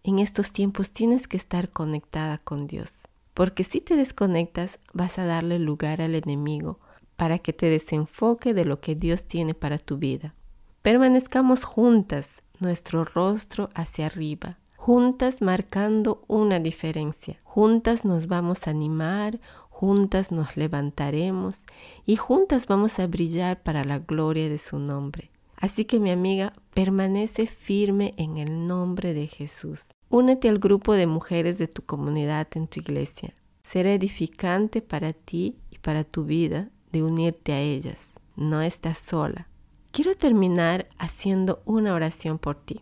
En 0.05 0.21
estos 0.21 0.53
tiempos 0.53 0.90
tienes 0.90 1.27
que 1.27 1.37
estar 1.37 1.71
conectada 1.71 2.38
con 2.38 2.66
Dios, 2.66 3.03
porque 3.35 3.64
si 3.64 3.81
te 3.81 3.97
desconectas 3.97 4.79
vas 4.92 5.18
a 5.18 5.25
darle 5.25 5.59
lugar 5.59 6.01
al 6.01 6.14
enemigo 6.14 6.79
para 7.16 7.40
que 7.40 7.53
te 7.53 7.66
desenfoque 7.68 8.55
de 8.55 8.64
lo 8.64 8.81
que 8.81 8.94
Dios 8.94 9.25
tiene 9.25 9.55
para 9.55 9.79
tu 9.79 9.99
vida. 9.99 10.35
Permanezcamos 10.83 11.64
juntas, 11.64 12.42
nuestro 12.61 13.05
rostro 13.05 13.71
hacia 13.75 14.07
arriba, 14.07 14.59
juntas 14.77 15.42
marcando 15.42 16.23
una 16.29 16.61
diferencia. 16.61 17.40
Juntas 17.42 18.05
nos 18.05 18.29
vamos 18.29 18.66
a 18.66 18.71
animar, 18.71 19.40
juntas 19.79 20.33
nos 20.33 20.57
levantaremos 20.57 21.61
y 22.05 22.17
juntas 22.17 22.67
vamos 22.67 22.99
a 22.99 23.07
brillar 23.07 23.62
para 23.62 23.85
la 23.85 24.01
gloria 24.01 24.49
de 24.49 24.59
su 24.59 24.81
nombre. 24.81 25.31
Así 25.55 25.85
que 25.85 26.01
mi 26.01 26.11
amiga, 26.11 26.53
permanece 26.75 27.47
firme 27.47 28.12
en 28.17 28.38
el 28.38 28.67
nombre 28.67 29.14
de 29.14 29.29
Jesús. 29.29 29.85
Únete 30.09 30.49
al 30.49 30.59
grupo 30.59 30.95
de 30.95 31.07
mujeres 31.07 31.59
de 31.59 31.69
tu 31.69 31.83
comunidad 31.83 32.49
en 32.57 32.67
tu 32.67 32.81
iglesia. 32.81 33.33
Será 33.62 33.93
edificante 33.93 34.83
para 34.83 35.12
ti 35.12 35.59
y 35.71 35.79
para 35.79 36.03
tu 36.03 36.25
vida 36.25 36.71
de 36.91 37.05
unirte 37.05 37.53
a 37.53 37.61
ellas. 37.61 38.01
No 38.35 38.62
estás 38.62 38.99
sola. 38.99 39.47
Quiero 39.93 40.17
terminar 40.17 40.88
haciendo 40.99 41.62
una 41.64 41.95
oración 41.95 42.41
por 42.41 42.57
ti. 42.57 42.81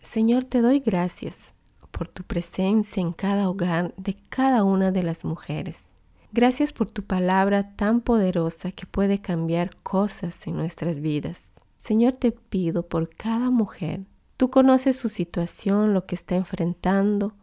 Señor, 0.00 0.46
te 0.46 0.62
doy 0.62 0.80
gracias 0.80 1.52
por 1.90 2.08
tu 2.08 2.22
presencia 2.22 3.02
en 3.02 3.12
cada 3.12 3.50
hogar 3.50 3.92
de 3.98 4.16
cada 4.30 4.64
una 4.64 4.90
de 4.90 5.02
las 5.02 5.22
mujeres. 5.26 5.89
Gracias 6.32 6.72
por 6.72 6.90
tu 6.90 7.02
palabra 7.02 7.74
tan 7.76 8.00
poderosa 8.00 8.72
que 8.72 8.86
puede 8.86 9.20
cambiar 9.20 9.76
cosas 9.82 10.46
en 10.46 10.56
nuestras 10.56 11.00
vidas. 11.00 11.52
Señor, 11.76 12.12
te 12.12 12.32
pido 12.32 12.86
por 12.86 13.08
cada 13.08 13.50
mujer. 13.50 14.02
Tú 14.36 14.50
conoces 14.50 14.96
su 14.96 15.08
situación, 15.08 15.92
lo 15.92 16.06
que 16.06 16.14
está 16.14 16.36
enfrentando. 16.36 17.34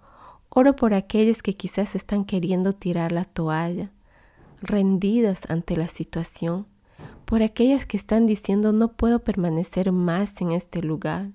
Oro 0.50 0.76
por 0.76 0.93
aquellas 0.93 1.43
que 1.43 1.56
quizás 1.56 1.95
están 1.95 2.23
queriendo 2.26 2.73
tirar 2.73 3.12
la 3.12 3.26
toalla 3.26 3.91
rendidas 4.62 5.41
ante 5.50 5.78
la 5.78 5.88
situación, 5.88 6.65
por 7.26 7.41
aquellas 7.41 7.86
que 7.86 7.97
están 7.97 8.26
diciendo 8.26 8.73
no 8.73 8.93
puedo 8.93 9.19
permanecer 9.19 9.91
más 9.91 10.39
en 10.41 10.52
este 10.52 10.82
lugar, 10.82 11.32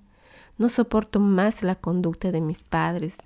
no 0.57 0.69
soporto 0.69 1.19
más 1.19 1.63
la 1.63 1.75
conducta 1.75 2.31
de 2.31 2.41
mis 2.41 2.63
padres 2.63 3.17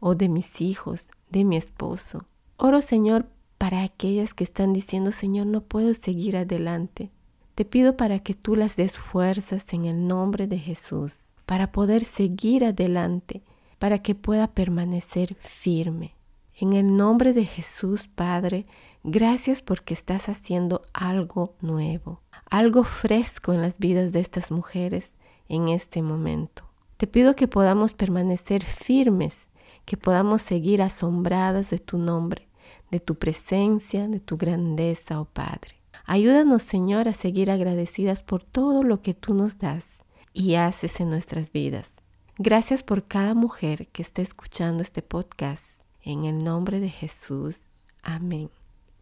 o 0.00 0.14
de 0.14 0.28
mis 0.28 0.60
hijos, 0.60 1.08
de 1.30 1.44
mi 1.44 1.56
esposo. 1.56 2.26
Oro 2.56 2.80
Señor 2.80 3.26
para 3.58 3.82
aquellas 3.82 4.34
que 4.34 4.44
están 4.44 4.72
diciendo 4.72 5.12
Señor 5.12 5.46
no 5.46 5.62
puedo 5.62 5.92
seguir 5.94 6.36
adelante. 6.36 7.10
Te 7.54 7.64
pido 7.64 7.96
para 7.96 8.18
que 8.18 8.34
tú 8.34 8.54
las 8.54 8.76
des 8.76 8.98
fuerzas 8.98 9.72
en 9.72 9.86
el 9.86 10.06
nombre 10.06 10.46
de 10.46 10.58
Jesús, 10.58 11.32
para 11.46 11.72
poder 11.72 12.04
seguir 12.04 12.64
adelante, 12.64 13.42
para 13.78 13.98
que 13.98 14.14
pueda 14.14 14.48
permanecer 14.48 15.34
firme. 15.36 16.14
En 16.58 16.72
el 16.72 16.96
nombre 16.96 17.32
de 17.32 17.44
Jesús, 17.44 18.08
Padre, 18.08 18.64
gracias 19.04 19.62
porque 19.62 19.94
estás 19.94 20.28
haciendo 20.28 20.82
algo 20.92 21.54
nuevo, 21.60 22.22
algo 22.50 22.84
fresco 22.84 23.52
en 23.52 23.62
las 23.62 23.76
vidas 23.78 24.12
de 24.12 24.20
estas 24.20 24.50
mujeres 24.50 25.12
en 25.48 25.68
este 25.68 26.02
momento. 26.02 26.64
Te 26.96 27.06
pido 27.06 27.36
que 27.36 27.46
podamos 27.46 27.92
permanecer 27.92 28.64
firmes, 28.64 29.48
que 29.84 29.96
podamos 29.96 30.42
seguir 30.42 30.80
asombradas 30.80 31.68
de 31.70 31.78
tu 31.78 31.98
nombre, 31.98 32.45
de 32.90 33.00
tu 33.00 33.16
presencia, 33.16 34.08
de 34.08 34.20
tu 34.20 34.36
grandeza, 34.36 35.20
oh 35.20 35.24
Padre. 35.24 35.76
Ayúdanos, 36.04 36.62
Señor, 36.62 37.08
a 37.08 37.12
seguir 37.12 37.50
agradecidas 37.50 38.22
por 38.22 38.44
todo 38.44 38.82
lo 38.82 39.02
que 39.02 39.14
tú 39.14 39.34
nos 39.34 39.58
das 39.58 40.00
y 40.32 40.54
haces 40.54 41.00
en 41.00 41.10
nuestras 41.10 41.52
vidas. 41.52 41.92
Gracias 42.38 42.82
por 42.82 43.04
cada 43.04 43.34
mujer 43.34 43.88
que 43.88 44.02
está 44.02 44.22
escuchando 44.22 44.82
este 44.82 45.02
podcast 45.02 45.64
en 46.02 46.24
el 46.24 46.44
nombre 46.44 46.80
de 46.80 46.90
Jesús. 46.90 47.60
Amén. 48.02 48.50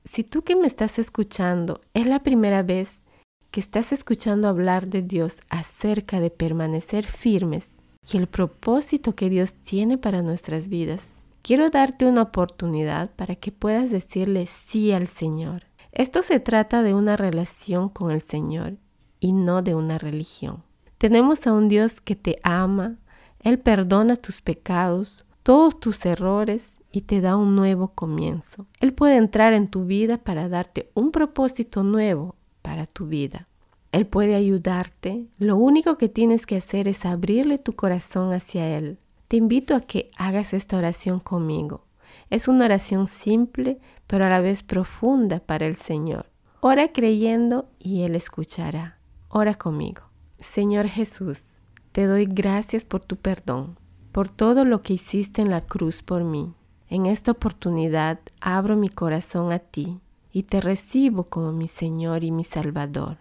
Si 0.05 0.23
tú 0.23 0.43
que 0.43 0.57
me 0.57 0.67
estás 0.67 0.99
escuchando 0.99 1.81
es 1.95 2.07
la 2.07 2.23
primera 2.23 2.63
vez 2.63 3.03
que 3.51 3.61
estás 3.61 3.93
escuchando 3.93 4.49
hablar 4.49 4.89
de 4.89 5.03
Dios 5.03 5.41
acerca 5.49 6.21
de 6.21 6.31
permanecer 6.31 7.07
firmes, 7.07 7.77
y 8.13 8.17
el 8.17 8.27
propósito 8.27 9.15
que 9.15 9.31
Dios 9.31 9.55
tiene 9.55 9.99
para 9.99 10.23
nuestras 10.23 10.69
vidas. 10.69 11.09
Quiero 11.45 11.69
darte 11.69 12.07
una 12.07 12.23
oportunidad 12.23 13.11
para 13.17 13.35
que 13.37 13.53
puedas 13.53 13.91
decirle 13.91 14.47
sí 14.47 14.93
al 14.93 15.07
Señor. 15.07 15.65
Esto 15.93 16.23
se 16.23 16.41
trata 16.41 16.83
de 16.83 16.95
una 16.95 17.19
relación 17.19 17.91
con 17.91 18.11
el 18.13 18.23
Señor 18.23 18.79
y 19.21 19.35
no 19.35 19.61
de 19.61 19.75
una 19.75 19.99
religión. 19.99 20.63
Tenemos 20.97 21.47
a 21.47 21.53
un 21.53 21.69
Dios 21.69 22.01
que 22.01 22.17
te 22.17 22.39
ama, 22.45 22.97
Él 23.41 23.59
perdona 23.59 24.17
tus 24.17 24.41
pecados, 24.41 25.27
todos 25.43 25.79
tus 25.79 26.07
errores 26.07 26.79
y 26.91 27.03
te 27.03 27.21
da 27.21 27.37
un 27.37 27.55
nuevo 27.55 27.89
comienzo. 27.89 28.67
Él 28.81 28.95
puede 28.95 29.19
entrar 29.19 29.53
en 29.53 29.69
tu 29.69 29.85
vida 29.85 30.17
para 30.17 30.49
darte 30.49 30.91
un 30.95 31.11
propósito 31.11 31.83
nuevo 31.83 32.37
para 32.63 32.87
tu 32.87 33.07
vida. 33.07 33.49
Él 33.93 34.07
puede 34.07 34.35
ayudarte. 34.35 35.27
Lo 35.37 35.57
único 35.57 35.99
que 35.99 36.09
tienes 36.09 36.47
que 36.47 36.57
hacer 36.57 36.89
es 36.89 37.05
abrirle 37.05 37.59
tu 37.59 37.75
corazón 37.75 38.33
hacia 38.33 38.79
Él. 38.79 38.99
Te 39.35 39.39
invito 39.39 39.75
a 39.75 39.81
que 39.81 40.13
hagas 40.17 40.55
esta 40.55 40.79
oración 40.79 41.19
conmigo. 41.19 41.85
Es 42.31 42.47
una 42.47 42.67
oración 42.67 43.09
simple, 43.09 43.81
pero 44.07 44.27
a 44.27 44.29
la 44.29 44.39
vez 44.39 44.63
profunda 44.63 45.41
para 45.41 45.67
el 45.67 45.75
Señor. 45.75 46.31
Ora 46.61 46.93
creyendo 46.93 47.69
y 47.81 48.03
Él 48.03 48.15
escuchará. 48.15 49.01
Ora 49.29 49.55
conmigo. 49.55 50.03
Señor 50.39 50.87
Jesús, 50.87 51.43
te 51.91 52.07
doy 52.07 52.27
gracias 52.27 52.85
por 52.85 53.01
tu 53.01 53.17
perdón, 53.17 53.77
por 54.13 54.29
todo 54.29 54.65
lo 54.65 54.83
que 54.83 54.93
hiciste 54.93 55.43
en 55.43 55.51
la 55.51 55.63
cruz 55.63 56.01
por 56.01 56.23
mí. 56.23 56.55
En 56.89 57.07
esta 57.07 57.33
oportunidad 57.33 58.21
abro 58.41 58.77
mi 58.77 58.89
corazón 58.89 59.51
a 59.51 59.59
ti 59.59 59.99
y 60.31 60.45
te 60.45 60.61
recibo 60.61 61.25
como 61.25 61.51
mi 61.51 61.67
Señor 61.67 62.23
y 62.23 62.31
mi 62.31 62.45
Salvador. 62.45 63.17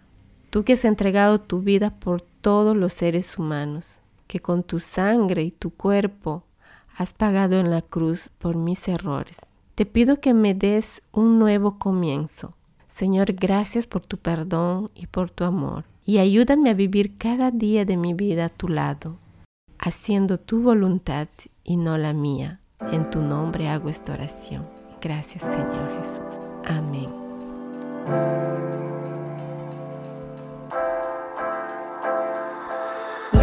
Tú 0.50 0.62
que 0.62 0.74
has 0.74 0.84
entregado 0.84 1.40
tu 1.40 1.62
vida 1.62 1.90
por 1.90 2.20
todos 2.22 2.76
los 2.76 2.92
seres 2.92 3.36
humanos, 3.36 4.03
que 4.26 4.40
con 4.40 4.62
tu 4.62 4.78
sangre 4.78 5.42
y 5.42 5.50
tu 5.50 5.70
cuerpo 5.70 6.44
has 6.96 7.12
pagado 7.12 7.58
en 7.58 7.70
la 7.70 7.82
cruz 7.82 8.30
por 8.38 8.56
mis 8.56 8.86
errores. 8.88 9.38
Te 9.74 9.86
pido 9.86 10.20
que 10.20 10.34
me 10.34 10.54
des 10.54 11.02
un 11.12 11.38
nuevo 11.38 11.78
comienzo. 11.78 12.54
Señor, 12.88 13.32
gracias 13.32 13.86
por 13.86 14.02
tu 14.02 14.18
perdón 14.18 14.90
y 14.94 15.08
por 15.08 15.30
tu 15.30 15.44
amor. 15.44 15.84
Y 16.04 16.18
ayúdame 16.18 16.70
a 16.70 16.74
vivir 16.74 17.16
cada 17.18 17.50
día 17.50 17.84
de 17.84 17.96
mi 17.96 18.14
vida 18.14 18.44
a 18.44 18.50
tu 18.50 18.68
lado, 18.68 19.16
haciendo 19.78 20.38
tu 20.38 20.62
voluntad 20.62 21.28
y 21.64 21.76
no 21.76 21.98
la 21.98 22.12
mía. 22.12 22.60
En 22.92 23.10
tu 23.10 23.20
nombre 23.22 23.68
hago 23.68 23.88
esta 23.88 24.12
oración. 24.12 24.64
Gracias 25.00 25.42
Señor 25.42 25.98
Jesús. 25.98 26.40
Amén. 26.64 27.08